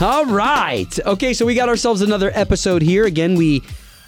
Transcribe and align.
All 0.00 0.26
right. 0.26 0.96
Okay, 1.06 1.34
so 1.34 1.44
we 1.44 1.56
got 1.56 1.68
ourselves 1.68 2.02
another 2.02 2.30
episode 2.32 2.82
here. 2.82 3.04
Again, 3.04 3.34
we 3.34 3.64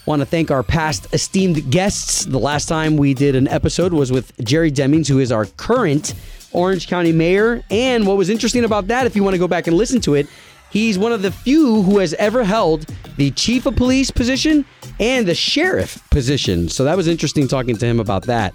want 0.07 0.20
to 0.20 0.27
thank 0.27 0.52
our 0.52 0.62
past 0.62 1.12
esteemed 1.12 1.68
guests. 1.68 2.25
The 2.25 2.39
last 2.39 2.66
time 2.66 2.96
we 2.96 3.12
did 3.12 3.34
an 3.34 3.48
episode 3.48 3.93
was 3.93 4.12
with 4.12 4.32
Jerry 4.45 4.71
Demings, 4.71 5.08
who 5.08 5.18
is 5.18 5.32
our 5.32 5.46
current 5.46 6.14
Orange 6.53 6.86
County 6.86 7.11
mayor. 7.11 7.64
And 7.71 8.07
what 8.07 8.16
was 8.16 8.30
interesting 8.30 8.62
about 8.62 8.86
that, 8.86 9.07
if 9.07 9.16
you 9.16 9.25
want 9.25 9.34
to 9.34 9.39
go 9.39 9.48
back 9.48 9.66
and 9.66 9.76
listen 9.76 10.00
to 10.03 10.14
it, 10.14 10.29
he's 10.71 10.98
one 10.98 11.12
of 11.12 11.23
the 11.23 11.30
few 11.30 11.82
who 11.82 11.98
has 11.98 12.14
ever 12.14 12.45
held 12.45 12.86
the 13.16 13.30
chief 13.32 13.66
of 13.66 13.77
police 13.77 14.11
position 14.11 14.64
and 14.98 15.27
the 15.27 15.35
sheriff 15.35 16.03
position. 16.11 16.68
So 16.68 16.85
that 16.85 16.96
was 16.96 17.08
interesting 17.08 17.49
talking 17.49 17.77
to 17.77 17.86
him 17.86 18.00
about 18.00 18.25
that. 18.25 18.54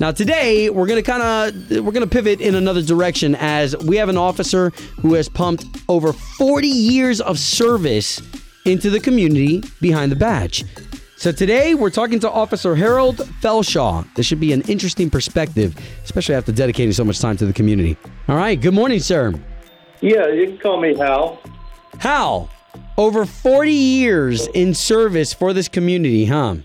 Now 0.00 0.12
today 0.12 0.70
we're 0.70 0.86
gonna 0.86 1.02
kind 1.02 1.22
of 1.22 1.84
we're 1.84 1.92
gonna 1.92 2.06
pivot 2.06 2.40
in 2.40 2.54
another 2.54 2.82
direction 2.82 3.34
as 3.34 3.76
we 3.78 3.96
have 3.96 4.08
an 4.08 4.16
officer 4.16 4.70
who 5.00 5.14
has 5.14 5.28
pumped 5.28 5.64
over 5.88 6.12
40 6.12 6.68
years 6.68 7.20
of 7.20 7.38
service 7.38 8.22
into 8.64 8.90
the 8.90 9.00
community 9.00 9.62
behind 9.80 10.12
the 10.12 10.16
badge. 10.16 10.64
So 11.16 11.32
today 11.32 11.74
we're 11.74 11.90
talking 11.90 12.20
to 12.20 12.30
Officer 12.30 12.76
Harold 12.76 13.16
Felshaw. 13.40 14.06
This 14.14 14.24
should 14.24 14.38
be 14.38 14.52
an 14.52 14.60
interesting 14.62 15.10
perspective, 15.10 15.76
especially 16.04 16.36
after 16.36 16.52
dedicating 16.52 16.92
so 16.92 17.02
much 17.02 17.18
time 17.18 17.36
to 17.38 17.46
the 17.46 17.52
community. 17.52 17.96
All 18.28 18.36
right, 18.36 18.60
good 18.60 18.74
morning, 18.74 19.00
sir. 19.00 19.34
Yeah, 20.00 20.28
you 20.28 20.46
can 20.46 20.58
call 20.58 20.80
me 20.80 20.96
Hal. 20.96 21.40
Hal, 21.98 22.48
over 22.96 23.24
40 23.26 23.72
years 23.72 24.46
in 24.48 24.74
service 24.74 25.32
for 25.32 25.52
this 25.52 25.68
community, 25.68 26.24
huh? 26.26 26.56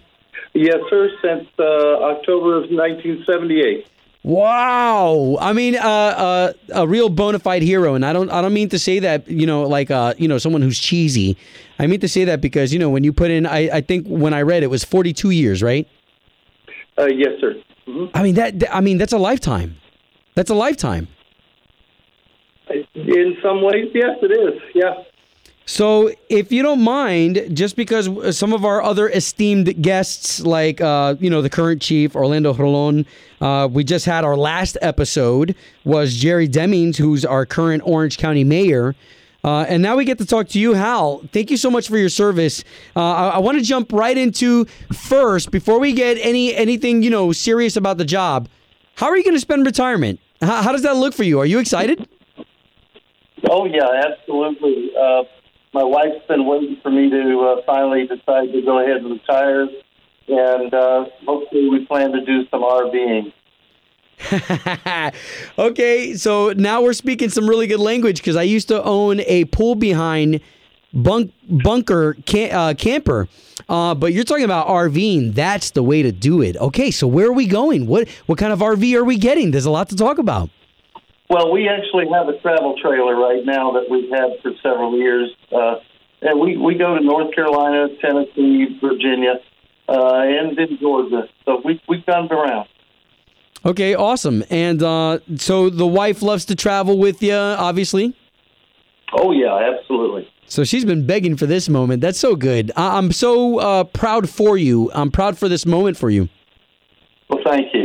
Yes, 0.54 0.78
sir, 0.90 1.10
since 1.22 1.48
uh, 1.58 1.64
October 1.64 2.58
of 2.58 2.70
1978. 2.70 3.88
Wow, 4.26 5.38
I 5.42 5.52
mean, 5.52 5.76
uh, 5.76 5.80
uh, 5.82 6.54
a 6.74 6.88
real 6.88 7.10
bona 7.10 7.40
fide 7.40 7.62
hero, 7.62 7.96
and 7.96 8.06
I 8.06 8.14
don't, 8.14 8.30
I 8.30 8.42
don't 8.42 8.54
mean 8.54 8.70
to 8.70 8.80
say 8.80 9.00
that, 9.00 9.28
you 9.28 9.46
know, 9.46 9.64
like, 9.64 9.92
uh, 9.92 10.14
you 10.18 10.30
know, 10.30 10.38
someone 10.38 10.62
who's 10.62 10.80
cheesy. 10.80 11.36
I 11.78 11.88
mean 11.88 12.00
to 12.00 12.08
say 12.08 12.24
that 12.26 12.40
because, 12.40 12.72
you 12.72 12.80
know, 12.80 12.90
when 12.90 13.04
you 13.04 13.12
put 13.12 13.32
in, 13.32 13.46
I, 13.46 13.70
I 13.78 13.82
think 13.82 14.08
when 14.08 14.34
I 14.34 14.44
read 14.44 14.64
it 14.64 14.68
was 14.68 14.86
42 14.86 15.32
years, 15.32 15.62
right? 15.62 15.88
Uh, 16.98 17.08
yes, 17.08 17.32
sir. 17.42 17.56
hmm 17.86 18.06
I 18.14 18.24
mean 18.24 18.36
that, 18.36 18.64
I 18.74 18.80
mean 18.80 18.98
that's 18.98 19.14
a 19.14 19.18
lifetime. 19.18 19.76
That's 20.36 20.50
a 20.50 20.56
lifetime. 20.56 21.08
In 22.96 23.36
some 23.44 23.62
ways, 23.62 23.90
yes, 23.94 24.18
it 24.22 24.32
is. 24.32 24.62
Yeah. 24.74 24.94
So, 25.66 26.12
if 26.28 26.52
you 26.52 26.62
don't 26.62 26.82
mind, 26.82 27.42
just 27.54 27.78
because 27.78 28.38
some 28.38 28.52
of 28.52 28.66
our 28.66 28.82
other 28.82 29.10
esteemed 29.10 29.82
guests, 29.82 30.42
like 30.42 30.82
uh, 30.82 31.16
you 31.20 31.30
know 31.30 31.42
the 31.42 31.50
current 31.50 31.82
chief 31.82 32.16
Orlando 32.16 32.54
Rolon, 32.54 33.06
uh, 33.40 33.70
we 33.72 33.86
just 33.86 34.06
had 34.06 34.26
our 34.26 34.36
last 34.36 34.78
episode 34.82 35.56
was 35.86 36.16
Jerry 36.16 36.50
Demings, 36.50 36.98
who's 36.98 37.24
our 37.24 37.46
current 37.46 37.82
Orange 37.86 38.18
County 38.18 38.44
mayor. 38.44 38.94
Uh, 39.46 39.66
and 39.68 39.84
now 39.84 39.98
we 39.98 40.06
get 40.06 40.18
to 40.18 40.26
talk 40.26 40.48
to 40.50 40.60
you, 40.60 40.74
Hal. 40.74 41.22
Thank 41.34 41.52
you 41.52 41.58
so 41.58 41.70
much 41.70 41.90
for 41.90 41.98
your 41.98 42.10
service. 42.10 42.64
Uh, 42.96 43.02
I, 43.02 43.28
I 43.30 43.38
want 43.40 43.58
to 43.58 43.64
jump 43.64 43.92
right 43.92 44.18
into 44.18 44.66
first 44.94 45.52
before 45.52 45.80
we 45.80 45.94
get 45.94 46.18
any 46.22 46.54
anything 46.56 47.04
you 47.04 47.10
know 47.10 47.32
serious 47.32 47.78
about 47.78 47.98
the 47.98 48.06
job. 48.06 48.50
How 48.96 49.08
are 49.08 49.18
you 49.18 49.24
going 49.24 49.36
to 49.36 49.42
spend 49.42 49.66
retirement? 49.66 50.20
How, 50.42 50.62
how 50.62 50.72
does 50.72 50.84
that 50.84 50.96
look 50.96 51.14
for 51.14 51.24
you? 51.24 51.40
Are 51.40 51.46
you 51.46 51.60
excited? 51.60 52.08
Oh, 53.50 53.66
yeah, 53.66 54.04
absolutely. 54.06 54.92
Uh, 54.98 55.24
my 55.74 55.84
wife's 55.84 56.26
been 56.28 56.46
waiting 56.46 56.78
for 56.82 56.92
me 56.92 57.10
to 57.10 57.40
uh, 57.40 57.62
finally 57.66 58.08
decide 58.08 58.52
to 58.54 58.62
go 58.62 58.80
ahead 58.80 58.98
and 58.98 59.12
retire, 59.12 59.68
and 60.28 60.74
uh, 60.74 61.06
hopefully 61.26 61.70
we 61.70 61.86
plan 61.86 62.12
to 62.12 62.24
do 62.24 62.48
some 62.50 62.62
RVing. 62.62 63.34
okay, 65.60 66.14
so 66.16 66.54
now 66.54 66.82
we're 66.82 66.94
speaking 66.94 67.30
some 67.30 67.48
really 67.48 67.68
good 67.68 67.80
language 67.80 68.18
because 68.18 68.36
I 68.36 68.44
used 68.44 68.68
to 68.70 68.82
own 68.84 69.22
a 69.22 69.46
pool 69.46 69.76
behind 69.76 70.40
bunk 70.94 71.34
bunker 71.50 72.16
cam- 72.26 72.56
uh, 72.56 72.74
camper. 72.76 73.28
Uh, 73.68 73.96
but 73.96 74.14
you're 74.14 74.24
talking 74.24 74.46
about 74.46 74.68
RVing. 74.68 75.34
That's 75.34 75.72
the 75.72 75.84
way 75.84 76.04
to 76.04 76.12
do 76.12 76.42
it. 76.42 76.56
Okay, 76.58 76.92
so 76.92 77.08
where 77.08 77.28
are 77.28 77.34
we 77.34 77.48
going? 77.48 77.88
What 77.88 78.08
what 78.28 78.38
kind 78.38 78.54
of 78.54 78.60
RV 78.60 78.94
are 78.96 79.04
we 79.04 79.18
getting? 79.18 79.52
There's 79.52 79.66
a 79.66 79.72
lot 79.72 79.90
to 79.90 79.96
talk 79.96 80.18
about. 80.20 80.50
Well, 81.34 81.52
we 81.52 81.68
actually 81.68 82.06
have 82.14 82.28
a 82.30 82.38
travel 82.42 82.76
trailer 82.80 83.16
right 83.16 83.44
now 83.44 83.72
that 83.72 83.90
we've 83.90 84.12
had 84.12 84.34
for 84.44 84.52
several 84.62 84.96
years, 84.96 85.32
uh, 85.52 85.78
and 86.22 86.40
we 86.40 86.58
we 86.58 86.76
go 86.76 86.96
to 86.96 87.04
North 87.04 87.34
Carolina, 87.34 87.88
Tennessee, 88.00 88.78
Virginia, 88.80 89.40
uh, 89.90 90.22
and 90.22 90.56
in 90.60 90.78
Georgia. 90.80 91.28
So 91.46 91.60
we 91.66 91.82
we've 91.90 92.06
gone 92.06 92.32
around. 92.32 92.68
Okay, 93.66 93.96
awesome. 93.96 94.44
And 94.52 94.84
uh, 94.84 95.20
so 95.38 95.72
the 95.72 95.88
wife 95.88 96.22
loves 96.22 96.46
to 96.46 96.56
travel 96.56 97.00
with 97.00 97.24
you, 97.24 97.34
obviously. 97.34 98.16
Oh 99.12 99.32
yeah, 99.32 99.72
absolutely. 99.74 100.30
So 100.46 100.64
she's 100.64 100.86
been 100.86 101.08
begging 101.08 101.36
for 101.36 101.48
this 101.48 101.68
moment. 101.68 102.02
That's 102.02 102.20
so 102.20 102.36
good. 102.36 102.72
I- 102.76 103.00
I'm 103.00 103.12
so 103.12 103.58
uh, 103.58 103.84
proud 103.86 104.30
for 104.30 104.56
you. 104.56 104.92
I'm 104.94 105.10
proud 105.10 105.40
for 105.40 105.50
this 105.50 105.66
moment 105.66 105.98
for 105.98 106.12
you. 106.12 106.30
Well, 107.28 107.40
thank 107.44 107.74
you. 107.74 107.83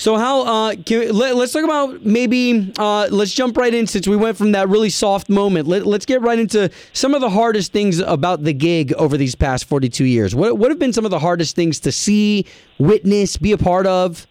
So 0.00 0.16
how? 0.16 0.46
Uh, 0.46 0.76
can, 0.76 1.12
let, 1.14 1.34
us 1.36 1.52
talk 1.52 1.62
about 1.62 2.06
maybe. 2.06 2.72
Uh, 2.78 3.08
let's 3.10 3.34
jump 3.34 3.58
right 3.58 3.74
in 3.74 3.86
since 3.86 4.08
we 4.08 4.16
went 4.16 4.38
from 4.38 4.52
that 4.52 4.70
really 4.70 4.88
soft 4.88 5.28
moment. 5.28 5.68
Let, 5.68 5.84
let's 5.84 6.06
get 6.06 6.22
right 6.22 6.38
into 6.38 6.70
some 6.94 7.12
of 7.12 7.20
the 7.20 7.28
hardest 7.28 7.70
things 7.70 7.98
about 7.98 8.42
the 8.42 8.54
gig 8.54 8.94
over 8.94 9.18
these 9.18 9.34
past 9.34 9.66
42 9.66 10.06
years. 10.06 10.34
What 10.34 10.56
what 10.56 10.70
have 10.70 10.78
been 10.78 10.94
some 10.94 11.04
of 11.04 11.10
the 11.10 11.18
hardest 11.18 11.54
things 11.54 11.80
to 11.80 11.92
see, 11.92 12.46
witness, 12.78 13.36
be 13.36 13.52
a 13.52 13.58
part 13.58 13.86
of? 13.86 14.26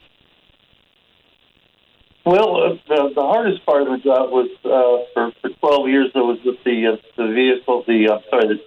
Well, 2.26 2.64
uh, 2.64 2.70
the, 2.88 3.14
the 3.14 3.22
hardest 3.22 3.64
part 3.64 3.84
of 3.84 3.90
the 3.90 4.00
job 4.00 4.32
was 4.32 4.50
uh, 4.66 5.06
for 5.14 5.32
for 5.40 5.50
12 5.52 5.90
years. 5.90 6.08
It 6.16 6.18
was 6.18 6.40
with 6.44 6.64
the 6.66 6.94
uh, 6.94 6.96
the 7.16 7.32
vehicle, 7.32 7.84
the 7.86 8.10
uh, 8.10 8.20
sorry, 8.32 8.48
the 8.48 8.60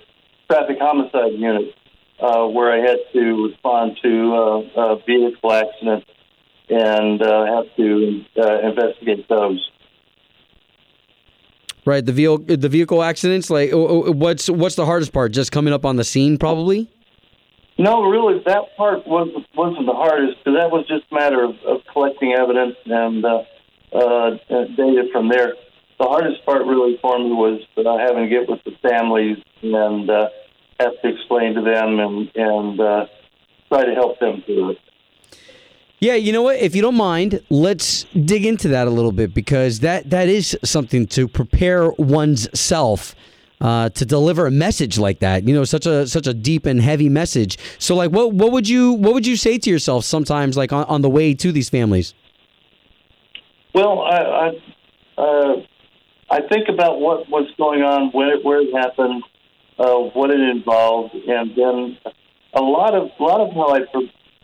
traffic 0.48 0.76
homicide 0.78 1.32
unit, 1.32 1.74
where 2.20 2.70
I 2.70 2.78
had 2.78 2.98
to 3.12 3.48
respond 3.48 3.98
to 4.04 5.00
vehicle 5.04 5.52
accidents 5.52 6.06
and 6.72 7.22
uh, 7.22 7.44
have 7.56 7.76
to 7.76 8.24
uh, 8.38 8.68
investigate 8.68 9.28
those. 9.28 9.70
Right, 11.84 12.04
the 12.04 12.12
vehicle 12.12 12.56
the 12.56 12.68
vehicle 12.68 13.02
accidents. 13.02 13.50
Like, 13.50 13.72
oh, 13.72 14.04
oh, 14.06 14.12
what's 14.12 14.48
what's 14.48 14.76
the 14.76 14.86
hardest 14.86 15.12
part? 15.12 15.32
Just 15.32 15.50
coming 15.50 15.74
up 15.74 15.84
on 15.84 15.96
the 15.96 16.04
scene, 16.04 16.38
probably. 16.38 16.88
No, 17.78 18.04
really, 18.04 18.40
that 18.46 18.76
part 18.76 19.06
wasn't 19.06 19.44
wasn't 19.56 19.86
the 19.86 19.92
hardest 19.92 20.38
because 20.38 20.60
that 20.60 20.70
was 20.70 20.86
just 20.86 21.04
a 21.10 21.14
matter 21.14 21.42
of, 21.42 21.56
of 21.66 21.80
collecting 21.92 22.34
evidence 22.38 22.76
and 22.86 23.24
uh, 23.24 23.42
uh, 23.92 24.30
data 24.48 25.08
from 25.12 25.28
there. 25.28 25.54
The 25.98 26.06
hardest 26.06 26.44
part, 26.44 26.66
really, 26.66 26.98
for 27.02 27.18
me 27.18 27.32
was 27.32 27.60
uh, 27.76 27.98
having 27.98 28.24
to 28.24 28.30
get 28.30 28.48
with 28.48 28.62
the 28.64 28.72
families 28.88 29.38
and 29.62 30.08
uh, 30.08 30.28
have 30.78 30.92
to 31.02 31.08
explain 31.08 31.54
to 31.54 31.62
them 31.62 31.98
and 31.98 32.30
and 32.36 32.80
uh, 32.80 33.06
try 33.68 33.84
to 33.84 33.94
help 33.94 34.20
them 34.20 34.42
through 34.46 34.70
it. 34.70 34.78
Yeah, 36.02 36.16
you 36.16 36.32
know 36.32 36.42
what? 36.42 36.56
If 36.56 36.74
you 36.74 36.82
don't 36.82 36.96
mind, 36.96 37.40
let's 37.48 38.06
dig 38.24 38.44
into 38.44 38.66
that 38.70 38.88
a 38.88 38.90
little 38.90 39.12
bit 39.12 39.32
because 39.32 39.78
that 39.80 40.10
that 40.10 40.28
is 40.28 40.58
something 40.64 41.06
to 41.06 41.28
prepare 41.28 41.92
one's 41.92 42.48
self 42.58 43.14
uh, 43.60 43.88
to 43.90 44.04
deliver 44.04 44.46
a 44.46 44.50
message 44.50 44.98
like 44.98 45.20
that. 45.20 45.46
You 45.46 45.54
know, 45.54 45.62
such 45.62 45.86
a 45.86 46.08
such 46.08 46.26
a 46.26 46.34
deep 46.34 46.66
and 46.66 46.80
heavy 46.82 47.08
message. 47.08 47.56
So, 47.78 47.94
like, 47.94 48.10
what 48.10 48.32
what 48.32 48.50
would 48.50 48.68
you 48.68 48.94
what 48.94 49.14
would 49.14 49.28
you 49.28 49.36
say 49.36 49.58
to 49.58 49.70
yourself 49.70 50.04
sometimes, 50.04 50.56
like 50.56 50.72
on, 50.72 50.86
on 50.86 51.02
the 51.02 51.08
way 51.08 51.34
to 51.34 51.52
these 51.52 51.70
families? 51.70 52.14
Well, 53.72 54.00
I 54.00 54.18
I, 54.18 55.22
uh, 55.22 55.54
I 56.32 56.40
think 56.48 56.68
about 56.68 56.98
what 56.98 57.28
was 57.30 57.48
going 57.56 57.82
on, 57.82 58.10
when 58.10 58.26
it, 58.26 58.44
where 58.44 58.60
it 58.60 58.74
happened, 58.74 59.22
uh, 59.78 59.94
what 59.94 60.32
it 60.32 60.40
involved, 60.40 61.14
and 61.14 61.52
then 61.54 61.96
a 62.54 62.60
lot 62.60 62.92
of 62.92 63.08
a 63.20 63.22
lot 63.22 63.40
of 63.40 63.54
how 63.54 63.76
I 63.76 63.82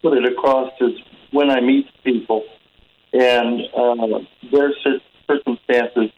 put 0.01 0.17
it 0.17 0.25
across 0.25 0.71
is 0.81 0.93
when 1.33 1.51
I 1.51 1.61
meet 1.61 1.87
people 2.05 2.45
and 3.13 3.63
uh, 3.77 4.19
their 4.53 4.73
circumstances. 5.27 6.11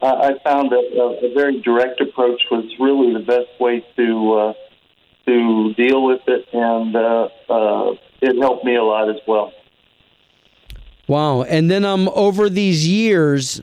Uh, 0.00 0.06
I 0.06 0.30
found 0.44 0.70
that 0.70 0.84
a, 0.94 1.26
a 1.26 1.34
very 1.34 1.60
direct 1.60 2.00
approach 2.00 2.40
was 2.50 2.64
really 2.78 3.12
the 3.14 3.24
best 3.24 3.60
way 3.60 3.84
to 3.96 4.32
uh, 4.34 4.52
to 5.26 5.74
deal 5.74 6.04
with 6.04 6.20
it, 6.26 6.46
and 6.52 6.96
uh, 6.96 7.28
uh, 7.50 7.94
it 8.22 8.40
helped 8.40 8.64
me 8.64 8.76
a 8.76 8.82
lot 8.82 9.10
as 9.10 9.20
well. 9.26 9.52
Wow. 11.08 11.42
And 11.42 11.70
then 11.70 11.84
um 11.84 12.08
over 12.14 12.48
these 12.48 12.86
years, 12.86 13.60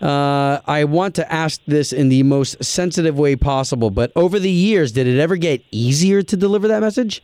uh, 0.00 0.60
I 0.66 0.84
want 0.84 1.16
to 1.16 1.30
ask 1.30 1.60
this 1.66 1.92
in 1.92 2.08
the 2.08 2.22
most 2.22 2.62
sensitive 2.64 3.18
way 3.18 3.36
possible, 3.36 3.90
but 3.90 4.12
over 4.14 4.38
the 4.38 4.50
years, 4.50 4.92
did 4.92 5.06
it 5.06 5.18
ever 5.18 5.36
get 5.36 5.62
easier 5.70 6.22
to 6.22 6.36
deliver 6.36 6.68
that 6.68 6.80
message? 6.80 7.22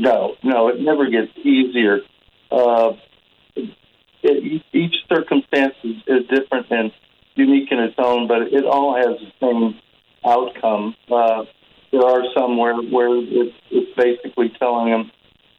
No, 0.00 0.36
no, 0.42 0.68
it 0.68 0.80
never 0.80 1.08
gets 1.10 1.32
easier. 1.44 2.00
Uh, 2.50 2.92
it, 3.54 4.62
each 4.72 4.94
circumstance 5.08 5.74
is, 5.84 5.96
is 6.06 6.26
different 6.28 6.66
and 6.70 6.92
unique 7.34 7.70
in 7.70 7.78
its 7.78 7.94
own, 7.98 8.26
but 8.26 8.42
it 8.42 8.64
all 8.64 8.96
has 8.96 9.18
the 9.20 9.32
same 9.40 9.78
outcome. 10.24 10.94
Uh, 11.10 11.44
there 11.90 12.04
are 12.04 12.22
some 12.34 12.56
where, 12.56 12.76
where 12.76 13.16
it's, 13.18 13.54
it's 13.70 13.96
basically 13.96 14.50
telling 14.58 14.90
them 14.90 15.10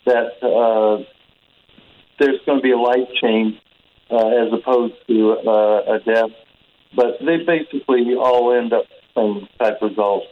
that 0.05 0.43
uh, 0.43 1.03
there's 2.19 2.39
going 2.45 2.59
to 2.59 2.63
be 2.63 2.71
a 2.71 2.77
life 2.77 3.07
change 3.21 3.55
uh, 4.09 4.27
as 4.27 4.51
opposed 4.51 4.95
to 5.07 5.31
uh, 5.47 5.95
a 5.95 5.99
death. 6.05 6.31
but 6.95 7.19
they 7.19 7.37
basically 7.37 8.15
all 8.15 8.53
end 8.53 8.73
up 8.73 8.85
the 8.89 9.21
same 9.21 9.47
type 9.59 9.79
results. 9.81 10.27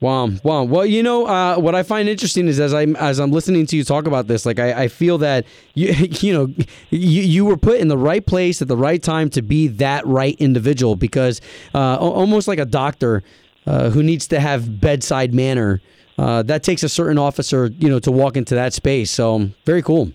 Wow, 0.00 0.30
wow. 0.42 0.62
Well, 0.62 0.86
you 0.86 1.02
know, 1.02 1.26
uh, 1.26 1.58
what 1.58 1.74
I 1.74 1.82
find 1.82 2.08
interesting 2.08 2.48
is 2.48 2.58
as 2.58 2.72
I'm 2.72 2.96
as 2.96 3.18
I'm 3.20 3.30
listening 3.30 3.66
to 3.66 3.76
you 3.76 3.84
talk 3.84 4.06
about 4.06 4.28
this, 4.28 4.46
like 4.46 4.58
I, 4.58 4.84
I 4.84 4.88
feel 4.88 5.18
that 5.18 5.44
you 5.74 5.88
you 6.20 6.32
know 6.32 6.46
you, 6.88 7.22
you 7.22 7.44
were 7.44 7.58
put 7.58 7.80
in 7.80 7.88
the 7.88 7.98
right 7.98 8.24
place 8.24 8.62
at 8.62 8.68
the 8.68 8.78
right 8.78 9.02
time 9.02 9.28
to 9.30 9.42
be 9.42 9.68
that 9.68 10.06
right 10.06 10.36
individual 10.38 10.96
because 10.96 11.42
uh, 11.74 11.98
almost 11.98 12.48
like 12.48 12.58
a 12.58 12.64
doctor 12.64 13.22
uh, 13.66 13.90
who 13.90 14.02
needs 14.02 14.26
to 14.28 14.40
have 14.40 14.80
bedside 14.80 15.34
manner. 15.34 15.82
Uh, 16.18 16.42
that 16.42 16.62
takes 16.62 16.82
a 16.82 16.88
certain 16.88 17.16
officer, 17.16 17.70
you 17.78 17.88
know, 17.88 17.98
to 17.98 18.12
walk 18.12 18.36
into 18.36 18.54
that 18.54 18.74
space. 18.74 19.10
So 19.10 19.50
very 19.64 19.82
cool. 19.82 20.12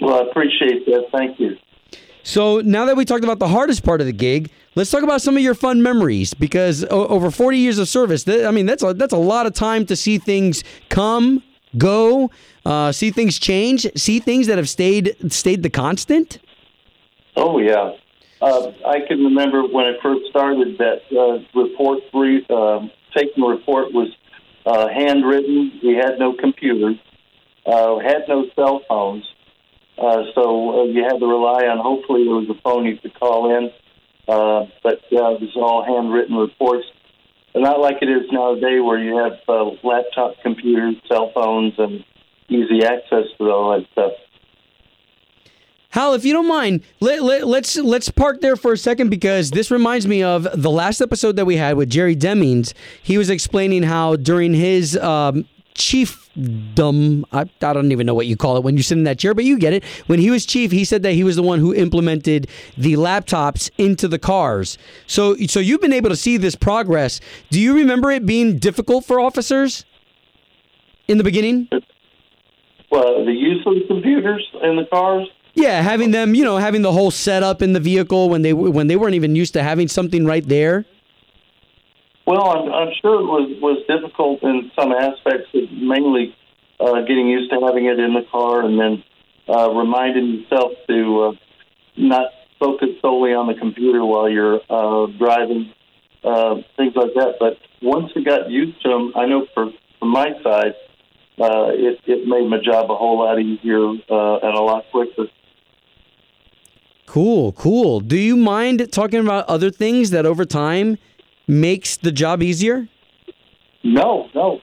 Well, 0.00 0.14
I 0.14 0.28
appreciate 0.28 0.84
that. 0.86 1.06
Thank 1.10 1.40
you. 1.40 1.56
So 2.26 2.60
now 2.60 2.86
that 2.86 2.96
we 2.96 3.04
talked 3.04 3.22
about 3.22 3.38
the 3.38 3.46
hardest 3.46 3.84
part 3.84 4.00
of 4.00 4.06
the 4.08 4.12
gig, 4.12 4.50
let's 4.74 4.90
talk 4.90 5.04
about 5.04 5.22
some 5.22 5.36
of 5.36 5.44
your 5.44 5.54
fun 5.54 5.80
memories. 5.80 6.34
Because 6.34 6.84
o- 6.90 7.06
over 7.06 7.30
40 7.30 7.56
years 7.56 7.78
of 7.78 7.88
service, 7.88 8.24
th- 8.24 8.44
I 8.44 8.50
mean 8.50 8.66
that's 8.66 8.82
a, 8.82 8.92
that's 8.94 9.12
a 9.12 9.16
lot 9.16 9.46
of 9.46 9.54
time 9.54 9.86
to 9.86 9.94
see 9.94 10.18
things 10.18 10.64
come, 10.88 11.40
go, 11.78 12.32
uh, 12.64 12.90
see 12.90 13.12
things 13.12 13.38
change, 13.38 13.86
see 13.94 14.18
things 14.18 14.48
that 14.48 14.58
have 14.58 14.68
stayed 14.68 15.14
stayed 15.32 15.62
the 15.62 15.70
constant. 15.70 16.40
Oh 17.36 17.58
yeah, 17.58 17.92
uh, 18.42 18.72
I 18.84 19.06
can 19.06 19.20
remember 19.22 19.62
when 19.62 19.84
I 19.84 19.92
first 20.02 20.22
started 20.28 20.78
that 20.78 21.02
uh, 21.16 21.44
report. 21.56 22.00
Re- 22.12 22.44
uh, 22.50 22.88
taking 23.14 23.44
the 23.44 23.50
report 23.50 23.92
was 23.92 24.08
uh, 24.66 24.88
handwritten. 24.88 25.78
We 25.80 25.94
had 25.94 26.18
no 26.18 26.32
computers, 26.34 26.96
uh, 27.66 28.00
had 28.00 28.22
no 28.26 28.46
cell 28.56 28.80
phones. 28.88 29.24
Uh, 29.98 30.24
so 30.34 30.80
uh, 30.80 30.84
you 30.84 31.02
had 31.02 31.18
to 31.18 31.26
rely 31.26 31.66
on 31.66 31.78
hopefully 31.78 32.24
there 32.24 32.34
was 32.34 32.48
a 32.50 32.60
phone 32.62 32.84
you 32.84 32.98
could 32.98 33.14
call 33.14 33.56
in. 33.56 33.70
Uh, 34.28 34.66
but 34.82 35.00
uh, 35.12 35.34
it 35.34 35.40
was 35.40 35.56
all 35.56 35.84
handwritten 35.84 36.36
reports. 36.36 36.84
But 37.52 37.60
not 37.60 37.80
like 37.80 37.96
it 38.02 38.08
is 38.08 38.30
nowadays 38.30 38.82
where 38.82 38.98
you 38.98 39.16
have 39.16 39.38
uh, 39.48 39.70
laptop 39.82 40.34
computers, 40.42 40.96
cell 41.08 41.30
phones, 41.32 41.74
and 41.78 42.04
easy 42.48 42.84
access 42.84 43.24
to 43.38 43.50
all 43.50 43.78
that 43.78 43.86
stuff. 43.92 44.12
Hal, 45.90 46.12
if 46.12 46.26
you 46.26 46.32
don't 46.34 46.48
mind, 46.48 46.82
let, 47.00 47.22
let, 47.22 47.46
let's 47.46 47.76
let's 47.76 48.10
park 48.10 48.42
there 48.42 48.56
for 48.56 48.74
a 48.74 48.76
second 48.76 49.08
because 49.08 49.50
this 49.50 49.70
reminds 49.70 50.06
me 50.06 50.22
of 50.22 50.46
the 50.54 50.70
last 50.70 51.00
episode 51.00 51.36
that 51.36 51.46
we 51.46 51.56
had 51.56 51.76
with 51.76 51.88
Jerry 51.88 52.14
Demings. 52.14 52.74
He 53.02 53.16
was 53.16 53.30
explaining 53.30 53.84
how 53.84 54.16
during 54.16 54.52
his 54.52 54.94
um, 54.98 55.46
chiefdom, 55.76 57.24
I, 57.32 57.40
I 57.40 57.72
don't 57.72 57.92
even 57.92 58.06
know 58.06 58.14
what 58.14 58.26
you 58.26 58.36
call 58.36 58.56
it 58.56 58.64
when 58.64 58.76
you 58.76 58.82
sit 58.82 58.98
in 58.98 59.04
that 59.04 59.18
chair, 59.18 59.34
but 59.34 59.44
you 59.44 59.58
get 59.58 59.72
it. 59.72 59.84
When 60.06 60.18
he 60.18 60.30
was 60.30 60.46
chief, 60.46 60.72
he 60.72 60.84
said 60.84 61.02
that 61.02 61.12
he 61.12 61.22
was 61.22 61.36
the 61.36 61.42
one 61.42 61.60
who 61.60 61.74
implemented 61.74 62.48
the 62.76 62.94
laptops 62.94 63.70
into 63.78 64.08
the 64.08 64.18
cars. 64.18 64.78
So 65.06 65.36
so 65.46 65.60
you've 65.60 65.80
been 65.80 65.92
able 65.92 66.10
to 66.10 66.16
see 66.16 66.36
this 66.36 66.56
progress. 66.56 67.20
Do 67.50 67.60
you 67.60 67.74
remember 67.74 68.10
it 68.10 68.26
being 68.26 68.58
difficult 68.58 69.04
for 69.04 69.20
officers 69.20 69.84
in 71.08 71.18
the 71.18 71.24
beginning? 71.24 71.68
Well, 72.90 73.24
the 73.24 73.32
use 73.32 73.62
of 73.66 73.74
the 73.74 73.84
computers 73.86 74.46
in 74.62 74.76
the 74.76 74.86
cars. 74.86 75.28
Yeah, 75.54 75.80
having 75.80 76.10
them, 76.10 76.34
you 76.34 76.44
know, 76.44 76.58
having 76.58 76.82
the 76.82 76.92
whole 76.92 77.10
setup 77.10 77.62
in 77.62 77.72
the 77.72 77.80
vehicle 77.80 78.28
when 78.28 78.42
they 78.42 78.52
when 78.52 78.88
they 78.88 78.96
weren't 78.96 79.14
even 79.14 79.34
used 79.34 79.54
to 79.54 79.62
having 79.62 79.88
something 79.88 80.26
right 80.26 80.46
there. 80.46 80.84
Well, 82.26 82.50
I'm, 82.50 82.72
I'm 82.72 82.92
sure 83.00 83.20
it 83.20 83.26
was 83.26 83.56
was 83.62 83.78
difficult 83.86 84.42
in 84.42 84.72
some 84.74 84.90
aspects, 84.90 85.48
mainly 85.54 86.34
uh, 86.80 87.00
getting 87.02 87.28
used 87.28 87.50
to 87.52 87.60
having 87.64 87.86
it 87.86 88.00
in 88.00 88.14
the 88.14 88.26
car, 88.30 88.64
and 88.64 88.78
then 88.78 89.04
uh, 89.48 89.70
reminding 89.70 90.40
yourself 90.40 90.72
to 90.88 91.22
uh, 91.22 91.32
not 91.96 92.30
focus 92.58 92.88
solely 93.00 93.32
on 93.32 93.46
the 93.46 93.54
computer 93.54 94.04
while 94.04 94.28
you're 94.28 94.60
uh, 94.68 95.06
driving, 95.18 95.72
uh, 96.24 96.56
things 96.76 96.94
like 96.96 97.14
that. 97.14 97.36
But 97.38 97.58
once 97.80 98.10
you 98.16 98.24
got 98.24 98.50
used 98.50 98.82
to 98.82 98.88
them, 98.88 99.12
I 99.14 99.26
know 99.26 99.46
for 99.54 99.70
from 100.00 100.08
my 100.10 100.30
side, 100.42 100.74
uh, 101.38 101.70
it 101.70 102.00
it 102.06 102.26
made 102.26 102.48
my 102.48 102.58
job 102.58 102.90
a 102.90 102.96
whole 102.96 103.20
lot 103.20 103.38
easier 103.38 103.86
uh, 103.86 104.38
and 104.42 104.58
a 104.58 104.62
lot 104.62 104.84
quicker. 104.90 105.26
Cool, 107.06 107.52
cool. 107.52 108.00
Do 108.00 108.18
you 108.18 108.36
mind 108.36 108.90
talking 108.90 109.20
about 109.20 109.46
other 109.46 109.70
things 109.70 110.10
that 110.10 110.26
over 110.26 110.44
time 110.44 110.98
makes 111.46 111.96
the 111.96 112.12
job 112.12 112.42
easier? 112.42 112.88
No, 113.82 114.28
no. 114.34 114.60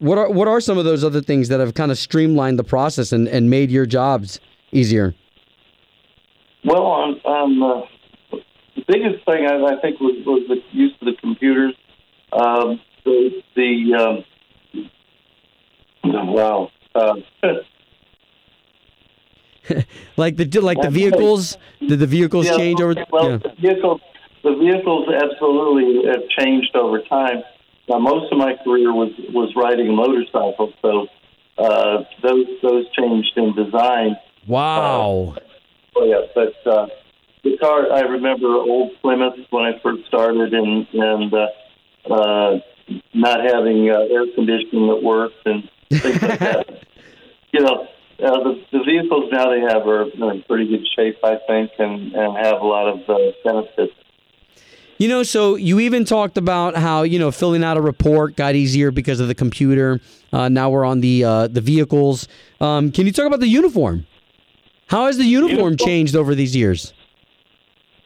What 0.00 0.18
are 0.18 0.30
what 0.30 0.46
are 0.46 0.60
some 0.60 0.78
of 0.78 0.84
those 0.84 1.02
other 1.02 1.20
things 1.20 1.48
that 1.48 1.58
have 1.60 1.74
kind 1.74 1.90
of 1.90 1.98
streamlined 1.98 2.58
the 2.58 2.64
process 2.64 3.10
and, 3.10 3.26
and 3.26 3.50
made 3.50 3.70
your 3.70 3.86
jobs 3.86 4.38
easier? 4.70 5.14
Well, 6.64 6.82
on, 6.82 7.14
on 7.24 7.62
uh, 7.62 7.86
the 8.76 8.84
biggest 8.86 9.24
thing 9.24 9.46
I, 9.46 9.56
I 9.56 9.80
think 9.80 9.98
was, 10.00 10.24
was 10.26 10.44
the 10.48 10.60
use 10.72 10.92
of 11.00 11.06
the 11.06 11.14
computers. 11.20 11.74
Um, 12.32 12.80
the 13.04 13.42
the 13.56 14.24
um, 16.04 16.28
wow. 16.34 16.70
Uh, 16.94 17.14
like 20.16 20.36
the 20.36 20.60
like 20.60 20.80
the 20.80 20.90
vehicles, 20.90 21.56
did 21.86 21.98
the 21.98 22.06
vehicles 22.06 22.46
yeah, 22.46 22.56
change 22.56 22.80
over? 22.80 22.94
Well, 23.10 23.30
yeah. 23.30 23.36
the 23.38 23.52
vehicles 23.60 24.00
the 24.42 24.54
vehicles 24.54 25.08
absolutely 25.08 26.08
have 26.08 26.28
changed 26.28 26.74
over 26.74 27.00
time. 27.02 27.42
Now, 27.88 27.98
most 27.98 28.30
of 28.32 28.38
my 28.38 28.54
career 28.64 28.92
was 28.92 29.12
was 29.32 29.54
riding 29.56 29.94
motorcycles, 29.94 30.74
so 30.82 31.06
uh, 31.56 32.04
those 32.22 32.46
those 32.62 32.90
changed 32.92 33.32
in 33.36 33.54
design. 33.54 34.16
Wow. 34.46 35.34
Uh, 35.36 35.40
oh 35.96 36.04
yeah, 36.04 36.26
but 36.34 36.70
uh, 36.70 36.86
the 37.44 37.56
car 37.58 37.92
I 37.92 38.00
remember 38.00 38.48
old 38.48 38.92
Plymouth 39.00 39.38
when 39.50 39.64
I 39.64 39.78
first 39.82 40.06
started, 40.06 40.52
and 40.52 40.86
and 40.92 41.32
uh, 41.32 42.12
uh, 42.12 42.58
not 43.14 43.40
having 43.40 43.90
uh, 43.90 44.00
air 44.10 44.26
conditioning 44.34 44.88
that 44.88 45.00
worked 45.02 45.46
and 45.46 45.68
things 45.90 46.22
like 46.22 46.38
that. 46.40 46.66
You 47.50 47.60
know, 47.60 47.88
uh, 48.22 48.42
the, 48.44 48.62
the 48.72 48.84
vehicles 48.84 49.30
now 49.32 49.50
they 49.50 49.60
have 49.60 49.86
are 49.86 50.02
in 50.02 50.42
pretty 50.42 50.68
good 50.68 50.86
shape, 50.94 51.16
I 51.24 51.38
think, 51.46 51.70
and, 51.78 52.12
and 52.12 52.36
have 52.36 52.60
a 52.60 52.66
lot 52.66 52.88
of 52.88 53.08
uh, 53.08 53.32
benefits. 53.42 53.94
You 54.98 55.06
know, 55.06 55.22
so 55.22 55.54
you 55.54 55.78
even 55.78 56.04
talked 56.04 56.36
about 56.36 56.74
how 56.74 57.02
you 57.02 57.20
know 57.20 57.30
filling 57.30 57.62
out 57.62 57.76
a 57.76 57.80
report 57.80 58.34
got 58.34 58.56
easier 58.56 58.90
because 58.90 59.20
of 59.20 59.28
the 59.28 59.34
computer. 59.34 60.00
Uh, 60.32 60.48
now 60.48 60.70
we're 60.70 60.84
on 60.84 61.00
the 61.00 61.22
uh, 61.22 61.46
the 61.46 61.60
vehicles. 61.60 62.26
Um, 62.60 62.90
can 62.90 63.06
you 63.06 63.12
talk 63.12 63.26
about 63.26 63.38
the 63.38 63.46
uniform? 63.46 64.08
How 64.88 65.06
has 65.06 65.16
the 65.16 65.24
uniform, 65.24 65.58
uniform? 65.58 65.76
changed 65.76 66.16
over 66.16 66.34
these 66.34 66.56
years? 66.56 66.92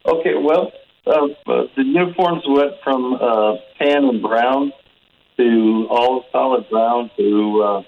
Okay, 0.05 0.35
well, 0.35 0.71
uh, 1.07 1.11
uh 1.11 1.63
the 1.75 1.83
uniforms 1.83 2.43
went 2.47 2.73
from 2.83 3.15
uh, 3.15 3.55
tan 3.79 4.03
and 4.03 4.21
brown 4.21 4.71
to 5.37 5.87
all 5.89 6.25
solid 6.31 6.69
brown 6.69 7.09
to 7.17 7.83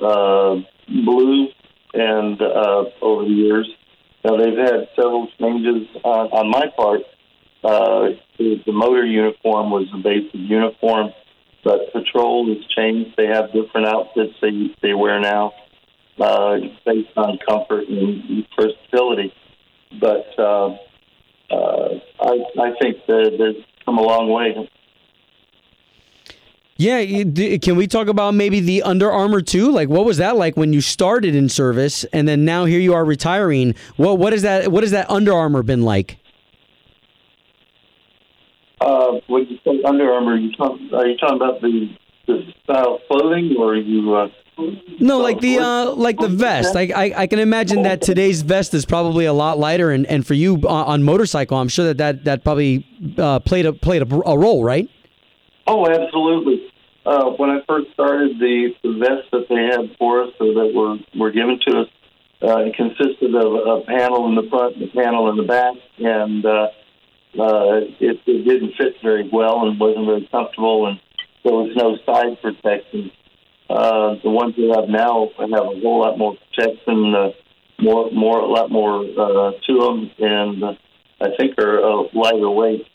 uh, 0.00 0.54
blue, 0.86 1.48
and 1.92 2.40
over 3.02 3.24
the 3.24 3.34
years. 3.34 3.68
Now 4.24 4.36
they've 4.36 4.56
had 4.56 4.88
several 4.94 5.28
changes 5.40 5.88
on, 6.04 6.28
on 6.28 6.50
my 6.50 6.66
part. 6.76 7.00
Uh, 7.64 8.10
the, 8.38 8.60
motor 8.66 9.06
uniform 9.06 9.70
was 9.70 9.88
the 9.90 9.98
basic 9.98 10.34
uniform, 10.34 11.10
but 11.64 11.90
patrol 11.94 12.46
has 12.48 12.62
changed. 12.76 13.14
They 13.16 13.26
have 13.26 13.52
different 13.54 13.86
outfits 13.86 14.34
they 14.42 14.74
they 14.82 14.92
wear 14.92 15.18
now, 15.18 15.52
uh, 16.20 16.56
based 16.84 17.16
on 17.16 17.38
comfort 17.48 17.88
and 17.88 18.46
versatility. 18.54 19.32
But 19.98 20.26
uh, 20.38 20.76
uh, 21.50 21.88
I 22.20 22.44
I 22.60 22.72
think 22.82 22.98
that 23.06 23.30
they've 23.38 23.64
come 23.86 23.96
a 23.96 24.02
long 24.02 24.28
way. 24.28 24.70
Yeah, 26.76 27.02
can 27.58 27.76
we 27.76 27.86
talk 27.86 28.08
about 28.08 28.34
maybe 28.34 28.60
the 28.60 28.82
Under 28.82 29.10
Armour 29.10 29.40
too? 29.40 29.70
Like, 29.70 29.88
what 29.88 30.04
was 30.04 30.18
that 30.18 30.36
like 30.36 30.56
when 30.56 30.72
you 30.72 30.80
started 30.82 31.34
in 31.34 31.48
service, 31.48 32.04
and 32.12 32.28
then 32.28 32.44
now 32.44 32.64
here 32.66 32.80
you 32.80 32.92
are 32.92 33.06
retiring? 33.06 33.74
What 33.96 34.18
what 34.18 34.34
is 34.34 34.42
that? 34.42 34.70
What 34.70 34.82
has 34.82 34.90
that 34.90 35.08
Under 35.08 35.32
Armour 35.32 35.62
been 35.62 35.82
like? 35.82 36.18
Uh, 38.84 39.18
when 39.28 39.46
you 39.46 39.56
say 39.64 39.82
Under 39.82 40.12
Armour, 40.12 40.32
are 40.32 40.36
you, 40.36 40.52
talking, 40.52 40.90
are 40.92 41.06
you 41.06 41.16
talking 41.16 41.36
about 41.36 41.62
the, 41.62 41.88
the 42.26 42.42
style 42.64 42.96
of 42.96 43.00
clothing, 43.08 43.54
or 43.58 43.72
are 43.72 43.76
you? 43.76 44.14
Uh, 44.14 44.28
no, 45.00 45.20
like 45.20 45.40
the 45.40 45.58
uh, 45.58 45.90
like 45.92 46.18
the 46.18 46.28
vest. 46.28 46.76
I, 46.76 46.90
I, 46.94 47.22
I 47.22 47.26
can 47.26 47.38
imagine 47.38 47.82
that 47.82 48.02
today's 48.02 48.42
vest 48.42 48.74
is 48.74 48.84
probably 48.84 49.24
a 49.24 49.32
lot 49.32 49.58
lighter, 49.58 49.90
and, 49.90 50.06
and 50.06 50.26
for 50.26 50.34
you 50.34 50.56
on, 50.56 50.86
on 50.86 51.02
motorcycle, 51.02 51.56
I'm 51.56 51.68
sure 51.68 51.86
that 51.86 51.98
that, 51.98 52.24
that 52.24 52.44
probably 52.44 52.86
uh, 53.16 53.40
played 53.40 53.64
a 53.64 53.72
played 53.72 54.02
a, 54.02 54.14
a, 54.28 54.38
role, 54.38 54.62
right? 54.62 54.88
Oh, 55.66 55.88
absolutely. 55.88 56.70
Uh, 57.06 57.30
when 57.30 57.50
I 57.50 57.60
first 57.66 57.90
started, 57.94 58.38
the, 58.38 58.74
the 58.82 58.98
vests 58.98 59.28
that 59.32 59.46
they 59.48 59.62
had 59.62 59.96
for 59.98 60.24
us, 60.24 60.30
or 60.38 60.52
that 60.52 60.72
were 60.74 60.98
were 61.18 61.30
given 61.30 61.58
to 61.68 61.80
us, 61.80 61.88
uh, 62.42 62.58
it 62.58 62.76
consisted 62.76 63.34
of 63.34 63.54
a 63.54 63.80
panel 63.86 64.28
in 64.28 64.34
the 64.34 64.46
front, 64.50 64.76
and 64.76 64.84
a 64.84 64.92
panel 64.92 65.30
in 65.30 65.38
the 65.38 65.44
back, 65.44 65.74
and 65.98 66.44
uh, 67.38 67.86
it, 68.00 68.20
it 68.26 68.44
didn't 68.44 68.74
fit 68.76 68.94
very 69.02 69.28
well 69.32 69.66
and 69.66 69.78
wasn't 69.78 70.06
very 70.06 70.28
comfortable, 70.30 70.86
and 70.86 71.00
there 71.44 71.52
was 71.52 71.72
no 71.76 71.96
side 72.06 72.40
protection. 72.40 73.10
Uh, 73.68 74.16
the 74.22 74.30
ones 74.30 74.54
we 74.56 74.68
have 74.68 74.88
now 74.88 75.28
have 75.38 75.50
a 75.50 75.80
whole 75.80 76.00
lot 76.00 76.18
more 76.18 76.36
protection, 76.36 77.14
uh, 77.14 77.30
more, 77.80 78.10
more, 78.12 78.40
a 78.40 78.46
lot 78.46 78.70
more 78.70 79.00
uh, 79.00 79.52
to 79.66 79.78
them, 79.78 80.10
and 80.18 80.62
uh, 80.62 80.72
I 81.20 81.28
think 81.38 81.58
are 81.58 81.82
uh, 81.82 82.08
lighter 82.14 82.50
weight. 82.50 82.86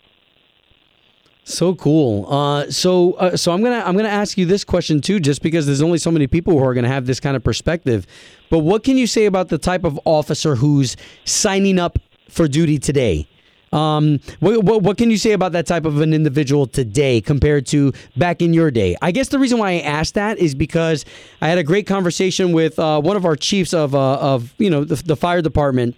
So 1.43 1.73
cool. 1.73 2.31
Uh, 2.31 2.69
so, 2.69 3.13
uh, 3.13 3.35
so 3.35 3.51
I'm 3.51 3.63
gonna 3.63 3.81
I'm 3.83 3.97
gonna 3.97 4.07
ask 4.07 4.37
you 4.37 4.45
this 4.45 4.63
question 4.63 5.01
too, 5.01 5.19
just 5.19 5.41
because 5.41 5.65
there's 5.65 5.81
only 5.81 5.97
so 5.97 6.11
many 6.11 6.27
people 6.27 6.53
who 6.53 6.63
are 6.63 6.75
gonna 6.75 6.87
have 6.87 7.07
this 7.07 7.19
kind 7.19 7.35
of 7.35 7.43
perspective. 7.43 8.05
But 8.51 8.59
what 8.59 8.83
can 8.83 8.97
you 8.97 9.07
say 9.07 9.25
about 9.25 9.49
the 9.49 9.57
type 9.57 9.83
of 9.83 9.99
officer 10.05 10.55
who's 10.55 10.95
signing 11.25 11.79
up 11.79 11.97
for 12.29 12.47
duty 12.47 12.77
today? 12.77 13.27
Um, 13.71 14.19
what, 14.39 14.63
what, 14.63 14.81
what 14.81 14.97
can 14.97 15.11
you 15.11 15.17
say 15.17 15.31
about 15.31 15.51
that 15.51 15.67
type 15.67 15.85
of 15.85 16.01
an 16.01 16.13
individual 16.13 16.65
today 16.65 17.21
compared 17.21 17.67
to 17.67 17.93
back 18.17 18.41
in 18.41 18.53
your 18.53 18.71
day? 18.71 18.95
I 19.01 19.11
guess 19.11 19.29
the 19.29 19.39
reason 19.39 19.59
why 19.59 19.71
I 19.71 19.79
asked 19.81 20.15
that 20.15 20.37
is 20.39 20.55
because 20.55 21.05
I 21.41 21.47
had 21.47 21.57
a 21.57 21.63
great 21.63 21.85
conversation 21.85 22.51
with 22.51 22.79
uh, 22.79 22.99
one 23.01 23.15
of 23.15 23.25
our 23.25 23.35
chiefs 23.35 23.73
of 23.73 23.93
uh, 23.93 24.15
of 24.15 24.53
you 24.57 24.69
know 24.69 24.83
the, 24.83 24.95
the 24.95 25.15
fire 25.15 25.41
department, 25.41 25.95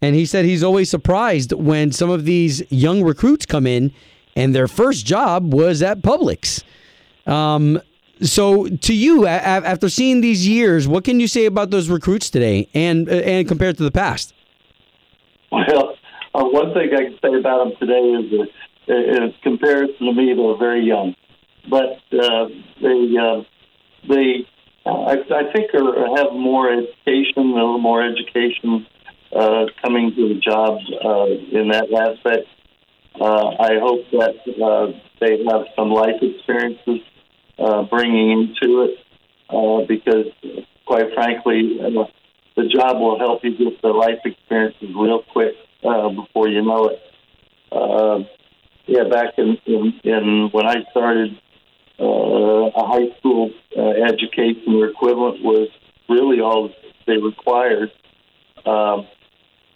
and 0.00 0.16
he 0.16 0.26
said 0.26 0.44
he's 0.44 0.62
always 0.62 0.90
surprised 0.90 1.52
when 1.52 1.92
some 1.92 2.10
of 2.10 2.24
these 2.24 2.62
young 2.70 3.02
recruits 3.02 3.46
come 3.46 3.66
in 3.66 3.92
and 4.34 4.54
their 4.54 4.68
first 4.68 5.06
job 5.06 5.52
was 5.52 5.82
at 5.82 6.00
Publix. 6.02 6.62
Um, 7.26 7.80
so, 8.20 8.68
to 8.68 8.94
you, 8.94 9.26
after 9.26 9.88
seeing 9.88 10.20
these 10.20 10.46
years, 10.46 10.86
what 10.86 11.02
can 11.02 11.18
you 11.18 11.26
say 11.26 11.44
about 11.44 11.70
those 11.70 11.88
recruits 11.88 12.30
today, 12.30 12.68
and 12.72 13.08
uh, 13.08 13.14
and 13.14 13.48
compared 13.48 13.76
to 13.78 13.82
the 13.82 13.90
past? 13.90 14.32
Well, 15.50 15.96
uh, 16.34 16.44
one 16.44 16.72
thing 16.72 16.88
I 16.94 17.04
can 17.04 17.18
say 17.22 17.38
about 17.38 17.64
them 17.64 17.72
today 17.78 18.00
is 18.00 18.30
that, 18.30 18.48
uh, 18.88 19.24
in 19.24 19.34
comparison 19.42 20.06
to 20.06 20.12
me, 20.12 20.34
they're 20.34 20.56
very 20.56 20.84
young, 20.84 21.14
but 21.68 22.00
uh, 22.12 22.48
they 22.80 23.16
uh, 23.20 23.42
they 24.08 24.46
I, 24.86 25.18
I 25.30 25.52
think 25.52 25.74
are, 25.74 26.16
have 26.16 26.32
more 26.32 26.72
education, 26.72 27.36
a 27.36 27.54
little 27.54 27.78
more 27.78 28.02
education 28.02 28.86
uh, 29.34 29.66
coming 29.82 30.14
to 30.14 30.34
the 30.34 30.40
jobs 30.40 30.82
uh, 31.04 31.26
in 31.26 31.68
that 31.68 31.92
aspect. 31.92 32.48
Uh, 33.20 33.48
I 33.60 33.78
hope 33.78 34.10
that 34.12 34.36
uh, 34.60 34.98
they 35.20 35.44
have 35.44 35.66
some 35.76 35.90
life 35.90 36.20
experiences 36.22 37.00
uh, 37.58 37.82
bringing 37.82 38.30
into 38.30 38.82
it, 38.82 38.98
uh, 39.50 39.86
because 39.86 40.32
quite 40.86 41.12
frankly, 41.14 41.78
uh, 41.80 42.04
the 42.56 42.68
job 42.68 42.98
will 42.98 43.18
help 43.18 43.44
you 43.44 43.56
get 43.56 43.80
the 43.82 43.88
life 43.88 44.20
experiences 44.24 44.88
real 44.94 45.22
quick 45.30 45.54
uh, 45.84 46.08
before 46.10 46.48
you 46.48 46.62
know 46.62 46.88
it. 46.88 47.00
Uh, 47.70 48.18
yeah, 48.86 49.04
back 49.08 49.34
in, 49.38 49.56
in, 49.66 50.00
in 50.04 50.48
when 50.52 50.66
I 50.66 50.84
started, 50.90 51.38
uh, 51.98 52.04
a 52.04 52.86
high 52.86 53.16
school 53.18 53.50
uh, 53.76 53.90
education 54.12 54.74
or 54.74 54.88
equivalent 54.88 55.42
was 55.42 55.68
really 56.08 56.40
all 56.40 56.70
they 57.06 57.16
required. 57.16 57.90
Um, 58.64 59.06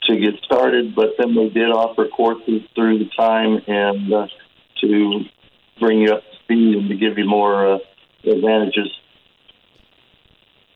to 0.09 0.17
get 0.17 0.35
started, 0.45 0.95
but 0.95 1.11
then 1.19 1.35
they 1.35 1.49
did 1.49 1.71
offer 1.71 2.09
courses 2.09 2.63
through 2.75 2.99
the 2.99 3.11
time 3.17 3.61
and 3.67 4.13
uh, 4.13 4.27
to 4.81 5.21
bring 5.81 6.01
you 6.01 6.13
up 6.13 6.21
to 6.23 6.39
speed 6.45 6.77
and 6.77 6.89
to 6.89 6.97
give 6.97 7.19
you 7.19 7.25
more 7.25 7.75
uh, 7.75 7.79
advantages. 8.25 8.91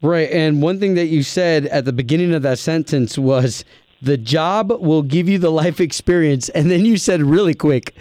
Right. 0.03 0.31
And 0.31 0.63
one 0.63 0.81
thing 0.81 0.95
that 0.95 1.07
you 1.07 1.23
said 1.23 1.67
at 1.67 1.85
the 1.85 1.93
beginning 1.93 2.35
of 2.35 2.43
that 2.43 2.59
sentence 2.59 3.19
was 3.19 3.65
the 4.03 4.17
job 4.17 4.71
will 4.71 5.03
give 5.03 5.29
you 5.29 5.39
the 5.39 5.51
life 5.51 5.81
experience. 5.81 6.49
And 6.51 6.71
then 6.71 6.85
you 6.85 6.97
said 6.97 7.23
really 7.23 7.55
quick, 7.55 7.95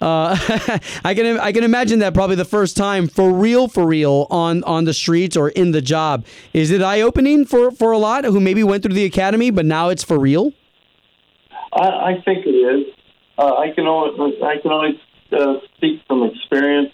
uh, 0.00 0.36
I 1.04 1.14
can 1.14 1.38
I 1.38 1.52
can 1.52 1.64
imagine 1.64 2.00
that 2.00 2.14
probably 2.14 2.36
the 2.36 2.44
first 2.44 2.76
time 2.76 3.08
for 3.08 3.32
real 3.32 3.68
for 3.68 3.86
real 3.86 4.26
on 4.30 4.62
on 4.64 4.84
the 4.84 4.94
streets 4.94 5.36
or 5.36 5.50
in 5.50 5.70
the 5.70 5.80
job. 5.80 6.26
Is 6.52 6.70
it 6.70 6.82
eye 6.82 7.00
opening 7.00 7.44
for 7.44 7.70
for 7.70 7.92
a 7.92 7.98
lot 7.98 8.24
who 8.24 8.40
maybe 8.40 8.62
went 8.62 8.82
through 8.82 8.94
the 8.94 9.04
academy 9.04 9.50
but 9.50 9.64
now 9.64 9.88
it's 9.88 10.04
for 10.04 10.18
real? 10.18 10.52
I, 11.72 11.88
I 11.88 12.22
think 12.24 12.46
it 12.46 12.50
is. 12.50 12.94
Uh, 13.38 13.54
I 13.54 13.70
can 13.74 13.86
only 13.86 14.42
I 14.42 14.56
can 14.60 14.72
only 14.72 15.00
uh, 15.32 15.54
speak 15.76 16.02
from 16.06 16.24
experience. 16.24 16.90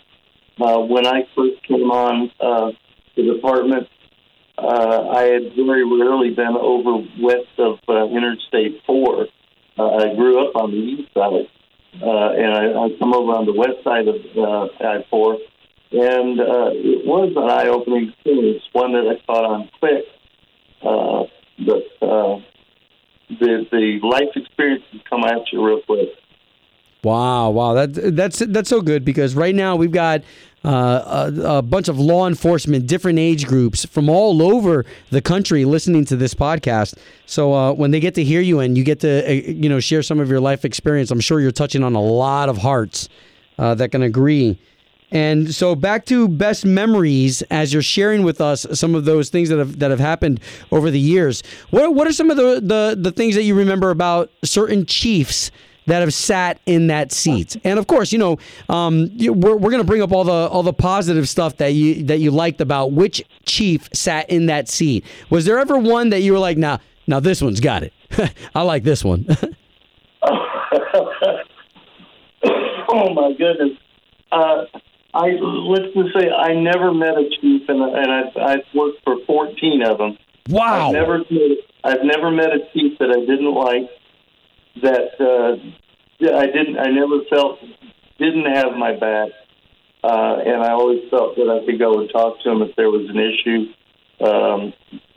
Uh, 0.61 0.79
when 0.81 1.07
I 1.07 1.23
first 1.35 1.63
came 1.67 1.91
on 1.91 2.31
uh, 2.39 2.71
the 3.17 3.23
department, 3.35 3.89
uh, 4.63 5.09
I 5.17 5.23
had 5.23 5.55
very 5.57 5.85
rarely 5.85 6.31
been 6.31 6.57
over 6.57 7.07
west 7.21 7.55
of 7.59 7.79
uh, 7.89 8.07
Interstate 8.07 8.83
4. 8.87 9.27
Uh, 9.79 9.83
I 9.83 10.15
grew 10.15 10.47
up 10.47 10.57
on 10.57 10.71
the 10.71 10.77
east 10.77 11.13
side, 11.15 11.49
uh, 12.03 12.31
and 12.33 12.53
I, 12.55 12.85
I 12.85 12.89
come 12.99 13.15
over 13.15 13.33
on 13.33 13.47
the 13.47 13.53
west 13.53 13.83
side 13.83 14.09
of 14.09 14.17
uh, 14.37 14.87
I 14.87 15.05
4. 15.11 15.39
And 15.93 16.41
uh, 16.41 16.71
it 16.71 17.07
was 17.07 17.33
an 17.37 17.51
eye 17.51 17.69
opening 17.69 18.11
experience, 18.11 18.63
one 18.73 18.93
that 18.93 19.09
I 19.09 19.25
caught 19.27 19.45
on 19.45 19.71
quick. 19.81 20.05
Uh, 20.83 21.25
but 21.67 22.07
uh, 22.07 22.41
the, 23.41 23.67
the 23.71 23.99
life 24.03 24.31
experiences 24.37 25.01
come 25.09 25.25
at 25.25 25.53
you 25.53 25.65
real 25.67 25.81
quick. 25.83 26.09
Wow, 27.03 27.49
wow, 27.51 27.73
that 27.73 28.15
that's 28.15 28.41
that's 28.41 28.69
so 28.69 28.83
good 28.83 29.07
because 29.07 29.35
right 29.35 29.55
now 29.55 29.75
we've 29.75 29.91
got 29.91 30.23
uh, 30.65 31.31
a, 31.35 31.59
a, 31.59 31.63
bunch 31.63 31.89
of 31.89 31.99
law 31.99 32.27
enforcement, 32.27 32.87
different 32.87 33.19
age 33.19 33.47
groups 33.47 33.87
from 33.87 34.11
all 34.11 34.43
over 34.43 34.85
the 35.11 35.23
country 35.23 35.65
listening 35.65 36.05
to 36.05 36.17
this 36.17 36.35
podcast. 36.35 36.99
So 37.25 37.55
uh, 37.55 37.73
when 37.73 37.93
they 37.93 38.01
get 38.01 38.15
to 38.17 38.25
hear 38.25 38.43
you 38.43 38.61
and 38.61 38.77
you 38.77 38.85
get 38.85 39.01
to 39.01 39.27
uh, 39.27 39.33
you 39.33 39.69
know 39.69 39.81
share 39.81 40.03
some 40.03 40.21
of 40.21 40.29
your 40.29 40.41
life 40.41 40.65
experience, 40.65 41.11
I'm 41.11 41.21
sure 41.21 41.41
you're 41.41 41.51
touching 41.51 41.83
on 41.83 41.95
a 41.95 42.03
lot 42.03 42.49
of 42.49 42.59
hearts 42.59 43.09
uh, 43.59 43.75
that 43.77 43.91
can 43.91 44.03
agree. 44.03 44.59
And 45.13 45.53
so 45.53 45.75
back 45.75 46.05
to 46.07 46.29
best 46.29 46.65
memories 46.65 47.43
as 47.51 47.73
you're 47.73 47.83
sharing 47.83 48.23
with 48.23 48.41
us 48.41 48.65
some 48.75 48.95
of 48.95 49.05
those 49.05 49.29
things 49.29 49.49
that 49.49 49.59
have 49.59 49.79
that 49.81 49.91
have 49.91 49.99
happened 49.99 50.41
over 50.71 50.91
the 50.91 51.01
years. 51.01 51.43
What 51.71 51.95
what 51.95 52.07
are 52.07 52.13
some 52.13 52.31
of 52.31 52.37
the 52.37 52.61
the, 52.63 52.97
the 52.99 53.13
things 53.13 53.35
that 53.35 53.43
you 53.43 53.55
remember 53.55 53.91
about 53.91 54.31
certain 54.45 54.87
chiefs? 54.87 55.51
That 55.91 56.01
have 56.01 56.15
sat 56.15 56.61
in 56.67 56.87
that 56.87 57.13
seat. 57.13 57.57
And 57.65 57.79
of 57.79 57.87
course, 57.87 58.13
you 58.13 58.19
know, 58.19 58.39
um, 58.69 59.11
we're, 59.19 59.57
we're 59.57 59.71
going 59.71 59.83
to 59.83 59.87
bring 59.87 60.03
up 60.03 60.13
all 60.13 60.25
the 60.25 60.33
all 60.33 60.63
the 60.63 60.73
positive 60.73 61.29
stuff 61.29 61.57
that 61.57 61.75
you 61.75 62.05
that 62.05 62.19
you 62.19 62.31
liked 62.31 62.61
about 62.61 62.93
which 62.93 63.23
chief 63.45 63.89
sat 63.93 64.31
in 64.31 64.47
that 64.47 64.69
seat. 64.69 65.05
Was 65.31 65.45
there 65.45 65.59
ever 65.59 65.79
one 65.79 66.11
that 66.11 66.21
you 66.21 66.33
were 66.33 66.39
like, 66.39 66.57
now, 66.57 66.77
nah, 66.77 66.79
now 67.07 67.21
this 67.21 67.43
one's 67.43 67.61
got 67.61 67.83
it. 67.83 67.93
I 68.55 68.63
like 68.63 68.85
this 68.85 69.05
one. 69.05 69.27
oh 70.23 71.45
my 73.15 73.33
goodness. 73.37 73.77
Uh, 74.31 74.65
I 75.13 75.31
let's 75.41 75.93
just 75.93 76.17
say 76.17 76.31
I 76.31 76.55
never 76.55 76.95
met 76.95 77.19
a 77.19 77.29
chief, 77.41 77.63
and, 77.69 77.83
and 77.83 78.13
I've, 78.13 78.37
I've 78.37 78.65
worked 78.75 79.03
for 79.03 79.17
fourteen 79.27 79.83
of 79.83 79.99
them. 79.99 80.17
Wow! 80.49 80.89
I've 80.89 80.93
never 80.93 81.25
I've 81.83 82.05
never 82.05 82.31
met 82.31 82.53
a 82.53 82.61
chief 82.73 82.97
that 83.01 83.11
I 83.11 83.19
didn't 83.21 83.53
like 83.53 83.91
that 84.83 85.17
uh, 85.21 86.37
I 86.37 86.47
didn't. 86.47 86.79
I 86.79 86.91
never 86.91 87.25
felt 87.31 87.59
didn't 88.19 88.47
have 88.55 88.77
my 88.77 88.93
back, 88.93 89.31
uh, 90.05 90.37
and 90.45 90.63
I 90.63 90.73
always 90.73 91.09
felt 91.11 91.37
that 91.37 91.49
I 91.49 91.65
could 91.65 91.79
go 91.79 92.01
and 92.01 92.11
talk 92.11 92.41
to 92.43 92.51
him 92.51 92.63
if 92.63 92.77
there 92.77 92.91
was 92.91 93.09
an 93.09 93.19
issue 93.19 93.73
um, 94.25 94.73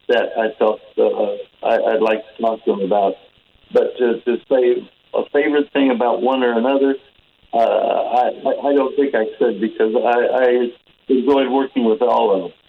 that 0.07 0.29
I 0.37 0.57
felt 0.57 0.79
uh, 0.97 1.65
I, 1.65 1.93
I'd 1.93 2.01
like 2.01 2.23
to 2.35 2.41
talk 2.41 2.63
to 2.65 2.73
him 2.73 2.81
about. 2.81 3.15
But 3.71 3.97
to, 3.97 4.21
to 4.21 4.37
say 4.49 4.87
a 5.13 5.23
favorite 5.31 5.71
thing 5.73 5.89
about 5.91 6.21
one 6.21 6.43
or 6.43 6.57
another, 6.57 6.95
uh, 7.53 7.57
I, 7.57 8.27
I 8.69 8.73
don't 8.73 8.95
think 8.95 9.15
I 9.15 9.25
could 9.37 9.59
because 9.59 9.95
I, 9.95 10.19
I 10.45 10.69
enjoyed 11.09 11.49
working 11.49 11.85
with 11.85 12.01
all 12.01 12.35
of 12.35 12.41
them. 12.43 12.59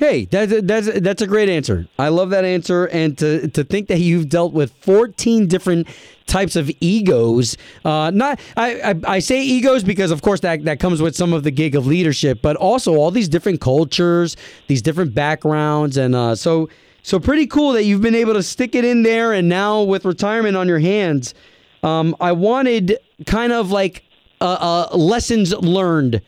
Hey, 0.00 0.24
that's 0.24 0.62
that's 0.62 1.00
that's 1.00 1.20
a 1.20 1.26
great 1.26 1.50
answer. 1.50 1.86
I 1.98 2.08
love 2.08 2.30
that 2.30 2.42
answer, 2.42 2.86
and 2.86 3.18
to 3.18 3.48
to 3.48 3.62
think 3.62 3.88
that 3.88 3.98
you've 3.98 4.30
dealt 4.30 4.54
with 4.54 4.72
fourteen 4.80 5.46
different 5.46 5.88
types 6.24 6.56
of 6.56 6.70
egos. 6.80 7.58
Uh, 7.84 8.10
not 8.10 8.40
I, 8.56 8.80
I, 8.80 8.94
I 9.16 9.18
say 9.18 9.42
egos 9.42 9.84
because 9.84 10.10
of 10.10 10.22
course 10.22 10.40
that 10.40 10.64
that 10.64 10.80
comes 10.80 11.02
with 11.02 11.14
some 11.14 11.34
of 11.34 11.44
the 11.44 11.50
gig 11.50 11.74
of 11.74 11.86
leadership, 11.86 12.40
but 12.40 12.56
also 12.56 12.96
all 12.96 13.10
these 13.10 13.28
different 13.28 13.60
cultures, 13.60 14.38
these 14.68 14.80
different 14.80 15.14
backgrounds, 15.14 15.98
and 15.98 16.14
uh, 16.14 16.34
so 16.34 16.70
so 17.02 17.20
pretty 17.20 17.46
cool 17.46 17.74
that 17.74 17.84
you've 17.84 18.00
been 18.00 18.14
able 18.14 18.32
to 18.32 18.42
stick 18.42 18.74
it 18.74 18.86
in 18.86 19.02
there, 19.02 19.34
and 19.34 19.50
now 19.50 19.82
with 19.82 20.06
retirement 20.06 20.56
on 20.56 20.66
your 20.66 20.78
hands, 20.78 21.34
um, 21.82 22.16
I 22.20 22.32
wanted 22.32 22.96
kind 23.26 23.52
of 23.52 23.70
like 23.70 24.02
uh, 24.40 24.88
lessons 24.94 25.52
learned 25.52 26.22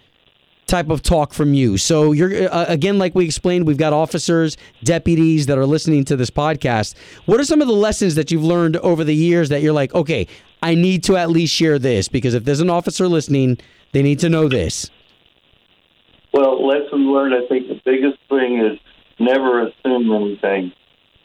type 0.73 0.89
of 0.89 1.03
talk 1.03 1.35
from 1.35 1.53
you. 1.53 1.77
So 1.77 2.13
you're 2.13 2.51
uh, 2.51 2.65
again, 2.67 2.99
like 2.99 3.15
we 3.15 3.27
explained, 3.27 3.67
we've 3.67 3.77
got 3.77 3.93
officers, 3.93 4.57
deputies 4.83 5.45
that 5.47 5.59
are 5.59 5.67
listening 5.67 6.03
to 6.07 6.17
this 6.17 6.31
podcast. 6.31 6.95
What 7.27 7.39
are 7.39 7.45
some 7.45 7.61
of 7.61 7.69
the 7.69 7.75
lessons 7.75 8.15
that 8.15 8.31
you've 8.31 8.43
learned 8.43 8.79
over 8.79 9.05
the 9.05 9.15
years 9.15 9.51
that 9.51 9.61
you're 9.61 9.75
like, 9.75 9.95
okay, 9.95 10.27
I 10.63 10.75
need 10.75 11.05
to 11.05 11.19
at 11.19 11.29
least 11.29 11.55
share 11.55 11.79
this 11.79 12.09
because 12.09 12.33
if 12.33 12.45
there's 12.45 12.61
an 12.61 12.71
officer 12.71 13.07
listening, 13.07 13.59
they 13.93 14.01
need 14.01 14.19
to 14.21 14.31
know 14.31 14.49
this. 14.49 14.89
Well, 16.33 16.67
lesson 16.67 17.13
learned. 17.13 17.35
I 17.35 17.47
think 17.49 17.69
the 17.69 17.79
biggest 17.85 18.19
thing 18.31 18.59
is 18.59 18.79
never 19.21 19.67
assume 19.67 20.11
anything. 20.11 20.73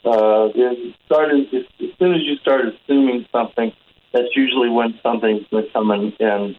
Uh, 0.04 0.52
it 0.54 0.94
started 1.06 1.46
as 1.54 1.88
soon 1.98 2.12
as 2.14 2.20
you 2.22 2.36
start 2.42 2.66
assuming 2.66 3.24
something. 3.32 3.72
That's 4.12 4.28
usually 4.36 4.68
when 4.68 4.98
something's 5.02 5.46
going 5.50 5.64
to 5.64 5.72
come 5.72 5.90
in 5.90 6.12
and 6.20 6.56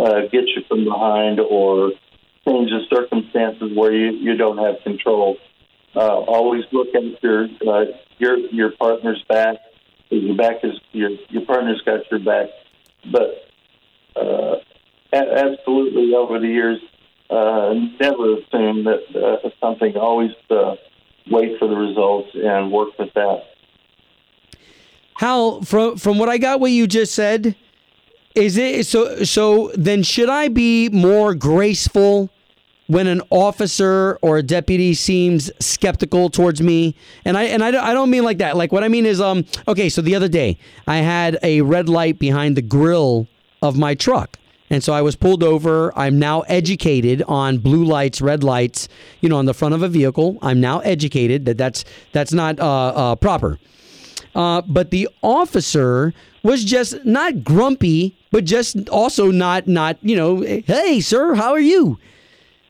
uh, 0.00 0.22
get 0.32 0.46
you 0.54 0.62
from 0.66 0.84
behind 0.84 1.38
or 1.38 1.92
change 2.46 2.70
the 2.70 2.80
circumstances 2.90 3.76
where 3.76 3.92
you, 3.92 4.12
you 4.12 4.36
don't 4.36 4.58
have 4.58 4.76
control. 4.82 5.36
Uh, 5.96 6.20
always 6.20 6.64
look 6.72 6.88
at 6.94 7.22
your 7.22 7.48
uh, 7.66 7.84
your 8.18 8.38
your 8.38 8.72
partner's 8.72 9.22
back 9.28 9.58
your 10.10 10.36
back 10.36 10.56
is 10.62 10.72
your 10.92 11.10
your 11.30 11.44
partner's 11.44 11.80
got 11.82 12.00
your 12.10 12.20
back. 12.20 12.48
But 13.10 14.20
uh, 14.20 14.56
absolutely, 15.12 16.14
over 16.14 16.38
the 16.38 16.48
years, 16.48 16.80
uh, 17.30 17.74
never 18.00 18.34
assume 18.38 18.84
that 18.84 19.02
uh, 19.14 19.48
something. 19.60 19.96
Always 19.96 20.32
uh, 20.50 20.76
wait 21.30 21.58
for 21.58 21.68
the 21.68 21.76
results 21.76 22.30
and 22.34 22.70
work 22.70 22.98
with 22.98 23.12
that. 23.14 23.42
Hal, 25.16 25.62
from 25.62 25.96
from 25.96 26.18
what 26.18 26.28
I 26.28 26.38
got, 26.38 26.60
what 26.60 26.70
you 26.70 26.86
just 26.86 27.14
said, 27.14 27.56
is 28.34 28.56
it 28.56 28.86
so? 28.86 29.24
So 29.24 29.70
then, 29.74 30.02
should 30.02 30.28
I 30.28 30.48
be 30.48 30.88
more 30.90 31.34
graceful 31.34 32.30
when 32.86 33.06
an 33.06 33.22
officer 33.30 34.18
or 34.22 34.38
a 34.38 34.42
deputy 34.42 34.94
seems 34.94 35.50
skeptical 35.58 36.30
towards 36.30 36.60
me? 36.60 36.94
And 37.24 37.36
I 37.36 37.44
and 37.44 37.62
I, 37.62 37.68
I 37.68 37.92
don't 37.94 38.10
mean 38.10 38.24
like 38.24 38.38
that. 38.38 38.56
Like 38.56 38.72
what 38.72 38.84
I 38.84 38.88
mean 38.88 39.06
is, 39.06 39.20
um, 39.20 39.44
okay. 39.68 39.88
So 39.88 40.02
the 40.02 40.14
other 40.14 40.28
day, 40.28 40.58
I 40.86 40.96
had 40.96 41.38
a 41.42 41.60
red 41.62 41.88
light 41.88 42.18
behind 42.18 42.56
the 42.56 42.62
grill 42.62 43.28
of 43.62 43.78
my 43.78 43.94
truck. 43.94 44.38
And 44.70 44.82
so 44.82 44.92
I 44.92 45.02
was 45.02 45.14
pulled 45.14 45.42
over. 45.42 45.96
I'm 45.96 46.18
now 46.18 46.40
educated 46.42 47.22
on 47.28 47.58
blue 47.58 47.84
lights, 47.84 48.20
red 48.20 48.42
lights, 48.42 48.88
you 49.20 49.28
know, 49.28 49.36
on 49.36 49.44
the 49.44 49.54
front 49.54 49.74
of 49.74 49.82
a 49.82 49.88
vehicle. 49.88 50.38
I'm 50.42 50.60
now 50.60 50.80
educated 50.80 51.44
that 51.44 51.58
that's 51.58 51.84
that's 52.12 52.32
not 52.32 52.58
uh, 52.58 52.86
uh, 52.88 53.16
proper. 53.16 53.58
Uh, 54.34 54.62
but 54.62 54.90
the 54.90 55.08
officer 55.22 56.12
was 56.42 56.64
just 56.64 57.04
not 57.04 57.44
grumpy, 57.44 58.16
but 58.30 58.44
just 58.44 58.88
also 58.88 59.30
not 59.30 59.68
not 59.68 59.98
you 60.02 60.16
know, 60.16 60.40
hey 60.40 61.00
sir, 61.00 61.34
how 61.34 61.52
are 61.52 61.60
you? 61.60 61.98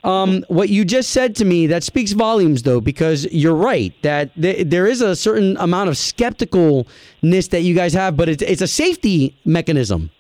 Um, 0.05 0.45
what 0.49 0.69
you 0.69 0.85
just 0.85 1.11
said 1.11 1.35
to 1.37 1.47
me 1.47 1.67
that 1.69 1.83
speaks 1.83 2.13
volumes, 2.13 2.63
though, 2.63 2.81
because 2.81 3.25
you're 3.33 3.55
right 3.55 3.95
that 4.03 4.35
th- 4.41 4.67
there 4.69 4.87
is 4.87 5.01
a 5.01 5.17
certain 5.17 5.57
amount 5.57 5.89
of 5.89 5.95
skepticalness 5.95 7.49
that 7.49 7.63
you 7.63 7.75
guys 7.75 7.95
have, 7.95 8.15
but 8.15 8.29
it's 8.29 8.43
it's 8.43 8.61
a 8.61 8.67
safety 8.67 9.35
mechanism. 9.47 10.11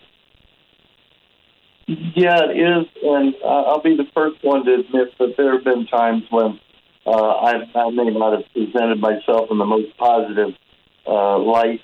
Yeah, 1.86 2.44
it 2.48 2.56
is, 2.56 2.86
and 3.02 3.34
I'll 3.44 3.82
be 3.82 3.94
the 3.94 4.06
first 4.14 4.42
one 4.42 4.64
to 4.64 4.72
admit 4.72 5.12
that 5.18 5.34
there 5.36 5.52
have 5.52 5.64
been 5.64 5.86
times 5.86 6.22
when 6.30 6.58
uh, 7.06 7.10
I, 7.10 7.52
I 7.74 7.90
may 7.90 8.04
not 8.04 8.32
have 8.32 8.50
presented 8.54 9.00
myself 9.00 9.50
in 9.50 9.58
the 9.58 9.66
most 9.66 9.94
positive 9.98 10.54
uh, 11.06 11.38
light, 11.38 11.82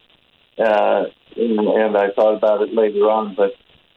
uh, 0.59 1.05
and, 1.37 1.59
and 1.59 1.97
I 1.99 2.13
thought 2.17 2.35
about 2.35 2.63
it 2.63 2.73
later 2.73 3.11
on. 3.11 3.35
But 3.35 3.51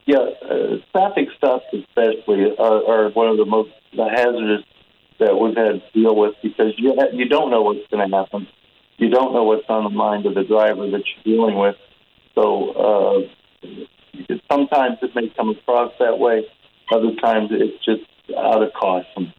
yeah, 0.06 0.18
uh, 0.18 0.76
traffic 0.92 1.30
stops 1.38 1.64
especially 1.72 2.54
are, 2.60 2.84
are 2.86 3.10
one 3.12 3.30
of 3.30 3.38
the 3.38 3.46
most 3.46 3.72
hazardous 3.98 4.66
that 5.20 5.38
we've 5.38 5.56
had 5.56 5.82
to 5.82 5.92
deal 5.94 6.16
with 6.16 6.36
because 6.42 6.74
you 6.78 6.96
ha- 6.98 7.14
you 7.14 7.28
don't 7.28 7.52
know 7.52 7.62
what's 7.62 7.88
going 7.92 8.10
to 8.10 8.16
happen. 8.16 8.48
You 8.98 9.10
don't 9.10 9.34
know 9.34 9.44
what's 9.44 9.68
on 9.70 9.84
the 9.84 9.90
mind 9.90 10.26
of 10.26 10.36
the 10.36 10.44
driver 10.44 10.90
that 10.90 11.04
you're 11.06 11.36
dealing 11.36 11.58
with. 11.58 11.76
So 12.36 12.72
uh, 12.72 14.28
sometimes 14.52 14.98
it 15.02 15.16
may 15.16 15.30
come 15.36 15.50
across 15.50 15.92
that 16.00 16.20
way. 16.20 16.46
Other 16.92 17.16
times 17.22 17.50
it's 17.52 17.84
just 17.84 18.02
out 18.38 18.62
of 18.62 18.74
caution. 18.74 19.34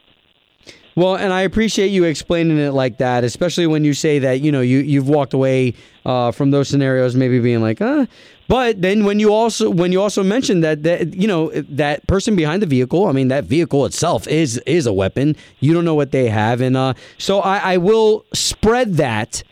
Well, 0.97 1.17
and 1.17 1.33
I 1.33 1.43
appreciate 1.43 1.89
you 1.89 2.05
explaining 2.05 2.59
it 2.59 2.71
like 2.71 2.99
that, 2.99 3.25
especially 3.25 3.67
when 3.67 3.85
you 3.85 3.95
say 3.95 4.21
that 4.21 4.41
you 4.41 4.53
know 4.53 4.61
you 4.61 4.79
you've 4.79 5.09
walked 5.09 5.35
away 5.35 5.75
uh, 6.05 6.31
from 6.31 6.51
those 6.51 6.69
scenarios, 6.69 7.17
maybe 7.17 7.41
being 7.41 7.61
like, 7.61 7.81
uh. 7.81 8.07
But 8.47 8.83
then 8.83 9.05
when 9.05 9.19
you 9.19 9.33
also 9.33 9.71
when 9.71 9.91
you 9.91 10.01
also 10.01 10.23
mentioned 10.23 10.63
that 10.63 10.83
that 10.85 11.15
you 11.15 11.27
know 11.27 11.51
that 11.51 12.07
person 12.07 12.37
behind 12.37 12.63
the 12.63 12.67
vehicle, 12.67 13.07
I 13.07 13.13
mean 13.13 13.29
that 13.29 13.45
vehicle 13.45 13.87
itself 13.87 14.29
is 14.29 14.59
is 14.67 14.87
a 14.87 14.93
weapon. 14.93 15.35
You 15.61 15.73
don't 15.73 15.85
know 15.85 15.95
what 15.95 16.13
they 16.13 16.29
have, 16.29 16.61
and 16.61 16.77
uh, 16.77 16.95
so 17.19 17.41
I, 17.41 17.75
I 17.75 17.77
will 17.79 18.25
spread 18.33 18.95
that 18.95 19.43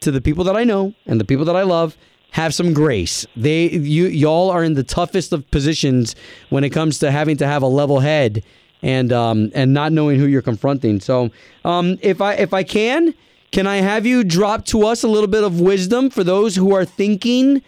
to 0.00 0.10
the 0.10 0.20
people 0.20 0.44
that 0.44 0.56
I 0.56 0.64
know 0.64 0.94
and 1.06 1.20
the 1.20 1.24
people 1.24 1.44
that 1.44 1.56
I 1.56 1.62
love. 1.62 1.96
Have 2.32 2.52
some 2.52 2.74
grace. 2.74 3.26
They 3.36 3.70
you 3.70 4.06
y'all 4.06 4.50
are 4.50 4.62
in 4.62 4.74
the 4.74 4.84
toughest 4.84 5.32
of 5.32 5.50
positions 5.50 6.14
when 6.50 6.62
it 6.62 6.70
comes 6.70 6.98
to 6.98 7.10
having 7.10 7.38
to 7.38 7.46
have 7.46 7.62
a 7.62 7.66
level 7.66 8.00
head 8.00 8.44
and 8.82 9.12
um, 9.12 9.50
and 9.54 9.72
not 9.72 9.92
knowing 9.92 10.18
who 10.18 10.26
you're 10.26 10.42
confronting. 10.42 11.00
So 11.00 11.30
um, 11.64 11.98
if 12.02 12.20
I 12.20 12.34
if 12.34 12.52
I 12.52 12.62
can, 12.62 13.14
can 13.50 13.66
I 13.66 13.76
have 13.76 14.06
you 14.06 14.24
drop 14.24 14.64
to 14.66 14.86
us 14.86 15.02
a 15.02 15.08
little 15.08 15.28
bit 15.28 15.44
of 15.44 15.60
wisdom 15.60 16.10
for 16.10 16.24
those 16.24 16.56
who 16.56 16.74
are 16.74 16.84
thinking 16.84 17.62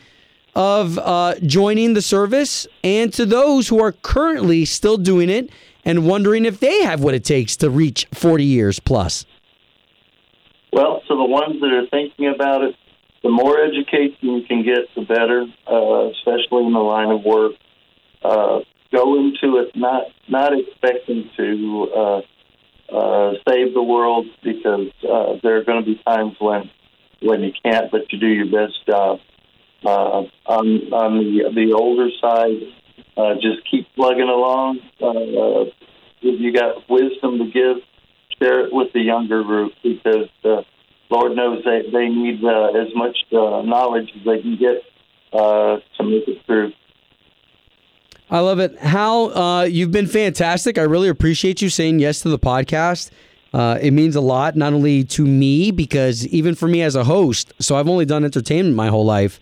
of 0.54 0.98
uh, 0.98 1.34
joining 1.46 1.94
the 1.94 2.02
service, 2.02 2.66
and 2.82 3.12
to 3.14 3.24
those 3.24 3.68
who 3.68 3.80
are 3.80 3.92
currently 3.92 4.64
still 4.64 4.96
doing 4.96 5.30
it 5.30 5.50
and 5.84 6.06
wondering 6.06 6.44
if 6.44 6.60
they 6.60 6.82
have 6.82 7.02
what 7.02 7.14
it 7.14 7.24
takes 7.24 7.56
to 7.56 7.70
reach 7.70 8.06
40 8.12 8.44
years 8.44 8.80
plus. 8.80 9.24
Well, 10.72 11.00
to 11.08 11.16
the 11.16 11.24
ones 11.24 11.60
that 11.60 11.72
are 11.72 11.86
thinking 11.86 12.28
about 12.28 12.62
it, 12.62 12.76
the 13.22 13.30
more 13.30 13.62
education 13.62 14.16
you 14.20 14.42
can 14.42 14.62
get, 14.62 14.92
the 14.94 15.02
better, 15.02 15.46
uh, 15.66 16.10
especially 16.10 16.64
in 16.64 16.72
the 16.72 16.78
line 16.78 17.10
of 17.10 17.22
work. 17.24 17.52
Uh, 18.22 18.60
go 18.92 19.18
into 19.18 19.58
it 19.58 19.76
not 19.76 20.04
not 20.28 20.52
expecting 20.58 21.30
to 21.36 21.88
uh, 21.96 22.20
uh, 22.92 23.32
save 23.48 23.74
the 23.74 23.82
world 23.82 24.26
because 24.42 24.90
uh, 25.08 25.34
there 25.42 25.56
are 25.56 25.64
going 25.64 25.84
to 25.84 25.86
be 25.86 26.00
times 26.04 26.36
when 26.38 26.70
when 27.22 27.42
you 27.42 27.52
can't, 27.62 27.90
but 27.90 28.12
you 28.12 28.18
do 28.18 28.26
your 28.26 28.46
best 28.46 28.74
job. 28.86 29.20
Uh, 29.84 30.24
on 30.46 30.92
on 30.92 31.18
the 31.18 31.50
the 31.54 31.72
older 31.72 32.08
side, 32.20 32.60
uh, 33.16 33.34
just 33.34 33.68
keep 33.70 33.86
plugging 33.94 34.28
along. 34.28 34.80
Uh, 35.00 35.70
if 36.22 36.40
you 36.40 36.52
got 36.52 36.88
wisdom 36.88 37.38
to 37.38 37.44
give, 37.46 37.82
share 38.40 38.66
it 38.66 38.72
with 38.72 38.92
the 38.92 39.00
younger 39.00 39.42
group 39.42 39.72
because 39.82 40.28
uh, 40.44 40.62
Lord 41.10 41.34
knows 41.36 41.64
they 41.64 41.82
they 41.90 42.08
need 42.08 42.44
uh, 42.44 42.78
as 42.78 42.88
much 42.94 43.16
uh, 43.32 43.62
knowledge 43.62 44.10
as 44.16 44.24
they 44.24 44.42
can 44.42 44.56
get 44.58 44.82
uh, 45.32 45.78
to 45.96 46.04
make 46.04 46.28
it 46.28 46.44
through. 46.46 46.72
I 48.30 48.38
love 48.38 48.60
it. 48.60 48.78
Hal, 48.78 49.36
uh, 49.36 49.64
you've 49.64 49.90
been 49.90 50.06
fantastic. 50.06 50.78
I 50.78 50.82
really 50.82 51.08
appreciate 51.08 51.60
you 51.60 51.68
saying 51.68 51.98
yes 51.98 52.20
to 52.20 52.28
the 52.28 52.38
podcast. 52.38 53.10
Uh, 53.52 53.76
it 53.82 53.90
means 53.90 54.14
a 54.14 54.20
lot, 54.20 54.54
not 54.54 54.72
only 54.72 55.02
to 55.02 55.26
me, 55.26 55.72
because 55.72 56.24
even 56.28 56.54
for 56.54 56.68
me 56.68 56.82
as 56.82 56.94
a 56.94 57.02
host, 57.02 57.52
so 57.58 57.74
I've 57.74 57.88
only 57.88 58.04
done 58.04 58.24
entertainment 58.24 58.76
my 58.76 58.86
whole 58.86 59.04
life. 59.04 59.40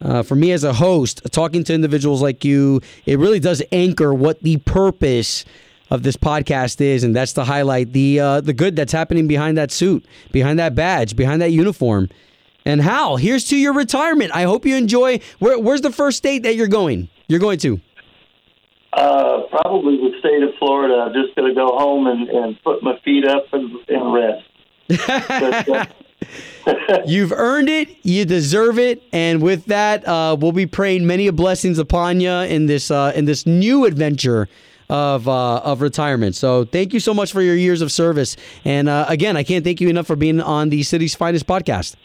Uh, 0.00 0.22
for 0.22 0.36
me 0.36 0.52
as 0.52 0.62
a 0.62 0.72
host, 0.72 1.20
talking 1.32 1.64
to 1.64 1.74
individuals 1.74 2.22
like 2.22 2.44
you, 2.44 2.80
it 3.04 3.18
really 3.18 3.40
does 3.40 3.60
anchor 3.72 4.14
what 4.14 4.40
the 4.44 4.58
purpose 4.58 5.44
of 5.90 6.04
this 6.04 6.16
podcast 6.16 6.80
is, 6.80 7.02
and 7.02 7.16
that's 7.16 7.32
to 7.32 7.42
highlight 7.42 7.92
the 7.92 8.20
uh, 8.20 8.40
the 8.40 8.52
good 8.52 8.76
that's 8.76 8.92
happening 8.92 9.26
behind 9.26 9.58
that 9.58 9.72
suit, 9.72 10.06
behind 10.30 10.60
that 10.60 10.76
badge, 10.76 11.16
behind 11.16 11.42
that 11.42 11.50
uniform. 11.50 12.08
And 12.64 12.80
Hal, 12.80 13.16
here's 13.16 13.46
to 13.46 13.56
your 13.56 13.72
retirement. 13.72 14.30
I 14.32 14.42
hope 14.42 14.64
you 14.64 14.76
enjoy. 14.76 15.18
Where, 15.40 15.58
where's 15.58 15.80
the 15.80 15.90
first 15.90 16.18
state 16.18 16.44
that 16.44 16.54
you're 16.54 16.68
going? 16.68 17.08
You're 17.26 17.40
going 17.40 17.58
to. 17.60 17.80
Uh, 18.92 19.42
probably 19.50 19.96
the 19.96 20.18
state 20.18 20.42
of 20.42 20.50
Florida. 20.58 20.94
I'm 20.94 21.12
just 21.12 21.34
going 21.36 21.48
to 21.48 21.54
go 21.54 21.76
home 21.76 22.06
and, 22.06 22.28
and 22.28 22.62
put 22.62 22.82
my 22.82 22.98
feet 23.04 23.26
up 23.26 23.46
and, 23.52 23.70
and 23.88 24.12
rest. 24.14 24.48
but, 25.06 25.68
uh, 26.66 26.98
You've 27.06 27.32
earned 27.32 27.68
it. 27.68 27.96
You 28.02 28.24
deserve 28.24 28.78
it. 28.78 29.02
And 29.12 29.42
with 29.42 29.66
that, 29.66 30.06
uh, 30.06 30.36
we'll 30.38 30.52
be 30.52 30.66
praying 30.66 31.06
many 31.06 31.28
blessings 31.30 31.78
upon 31.78 32.20
you 32.20 32.30
in 32.30 32.66
this 32.66 32.90
uh, 32.90 33.12
in 33.14 33.26
this 33.26 33.46
new 33.46 33.84
adventure 33.84 34.48
of 34.88 35.28
uh, 35.28 35.58
of 35.58 35.80
retirement. 35.80 36.34
So 36.34 36.64
thank 36.64 36.92
you 36.92 37.00
so 37.00 37.12
much 37.12 37.32
for 37.32 37.42
your 37.42 37.54
years 37.54 37.82
of 37.82 37.92
service. 37.92 38.36
And 38.64 38.88
uh, 38.88 39.06
again, 39.08 39.36
I 39.36 39.42
can't 39.42 39.64
thank 39.64 39.80
you 39.80 39.88
enough 39.88 40.06
for 40.06 40.16
being 40.16 40.40
on 40.40 40.70
the 40.70 40.82
city's 40.82 41.14
finest 41.14 41.46
podcast. 41.46 41.96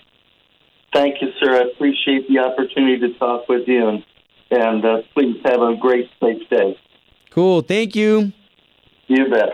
Thank 0.93 1.21
you, 1.21 1.29
sir. 1.39 1.55
I 1.55 1.61
appreciate 1.71 2.27
the 2.29 2.39
opportunity 2.39 2.99
to 2.99 3.17
talk 3.17 3.49
with 3.49 3.67
you, 3.67 3.87
and, 3.87 4.05
and 4.53 4.85
uh, 4.85 4.97
please 5.13 5.37
have 5.45 5.61
a 5.61 5.75
great, 5.75 6.09
safe 6.21 6.47
day. 6.49 6.77
Cool. 7.31 7.61
Thank 7.61 7.95
you. 7.95 8.31
You 9.07 9.29
bet. 9.29 9.49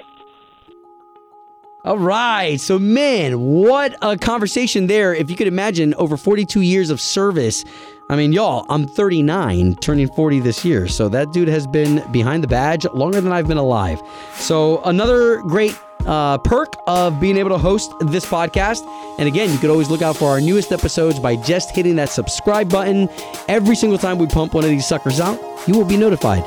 All 1.85 1.97
right. 1.97 2.59
So, 2.59 2.77
man, 2.77 3.39
what 3.39 3.95
a 4.01 4.17
conversation 4.17 4.88
there. 4.88 5.13
If 5.13 5.29
you 5.29 5.38
could 5.38 5.47
imagine 5.47 5.93
over 5.95 6.17
42 6.17 6.62
years 6.62 6.89
of 6.89 6.99
service. 6.99 7.63
I 8.11 8.15
mean, 8.15 8.33
y'all, 8.33 8.65
I'm 8.69 8.87
39, 8.87 9.75
turning 9.75 10.07
40 10.07 10.39
this 10.39 10.65
year. 10.65 10.87
So, 10.87 11.09
that 11.09 11.31
dude 11.31 11.47
has 11.47 11.67
been 11.67 12.03
behind 12.11 12.43
the 12.43 12.47
badge 12.47 12.85
longer 12.85 13.21
than 13.21 13.31
I've 13.31 13.47
been 13.47 13.57
alive. 13.57 14.01
So, 14.33 14.81
another 14.83 15.41
great 15.43 15.77
uh, 16.07 16.39
perk 16.39 16.73
of 16.87 17.19
being 17.19 17.37
able 17.37 17.51
to 17.51 17.57
host 17.57 17.93
this 18.01 18.25
podcast. 18.25 18.83
And 19.19 19.27
again, 19.27 19.51
you 19.51 19.59
could 19.59 19.69
always 19.69 19.89
look 19.89 20.01
out 20.01 20.17
for 20.17 20.29
our 20.29 20.41
newest 20.41 20.71
episodes 20.71 21.19
by 21.19 21.35
just 21.35 21.75
hitting 21.75 21.95
that 21.97 22.09
subscribe 22.09 22.69
button. 22.69 23.09
Every 23.47 23.75
single 23.75 23.99
time 23.99 24.17
we 24.17 24.25
pump 24.25 24.53
one 24.55 24.63
of 24.63 24.71
these 24.71 24.87
suckers 24.87 25.19
out, 25.19 25.39
you 25.67 25.75
will 25.75 25.85
be 25.85 25.97
notified. 25.97 26.45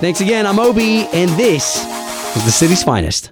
Thanks 0.00 0.20
again. 0.20 0.46
I'm 0.46 0.58
Obi, 0.58 1.06
and 1.12 1.30
this 1.30 1.76
is 2.36 2.44
the 2.44 2.52
city's 2.52 2.82
finest. 2.82 3.30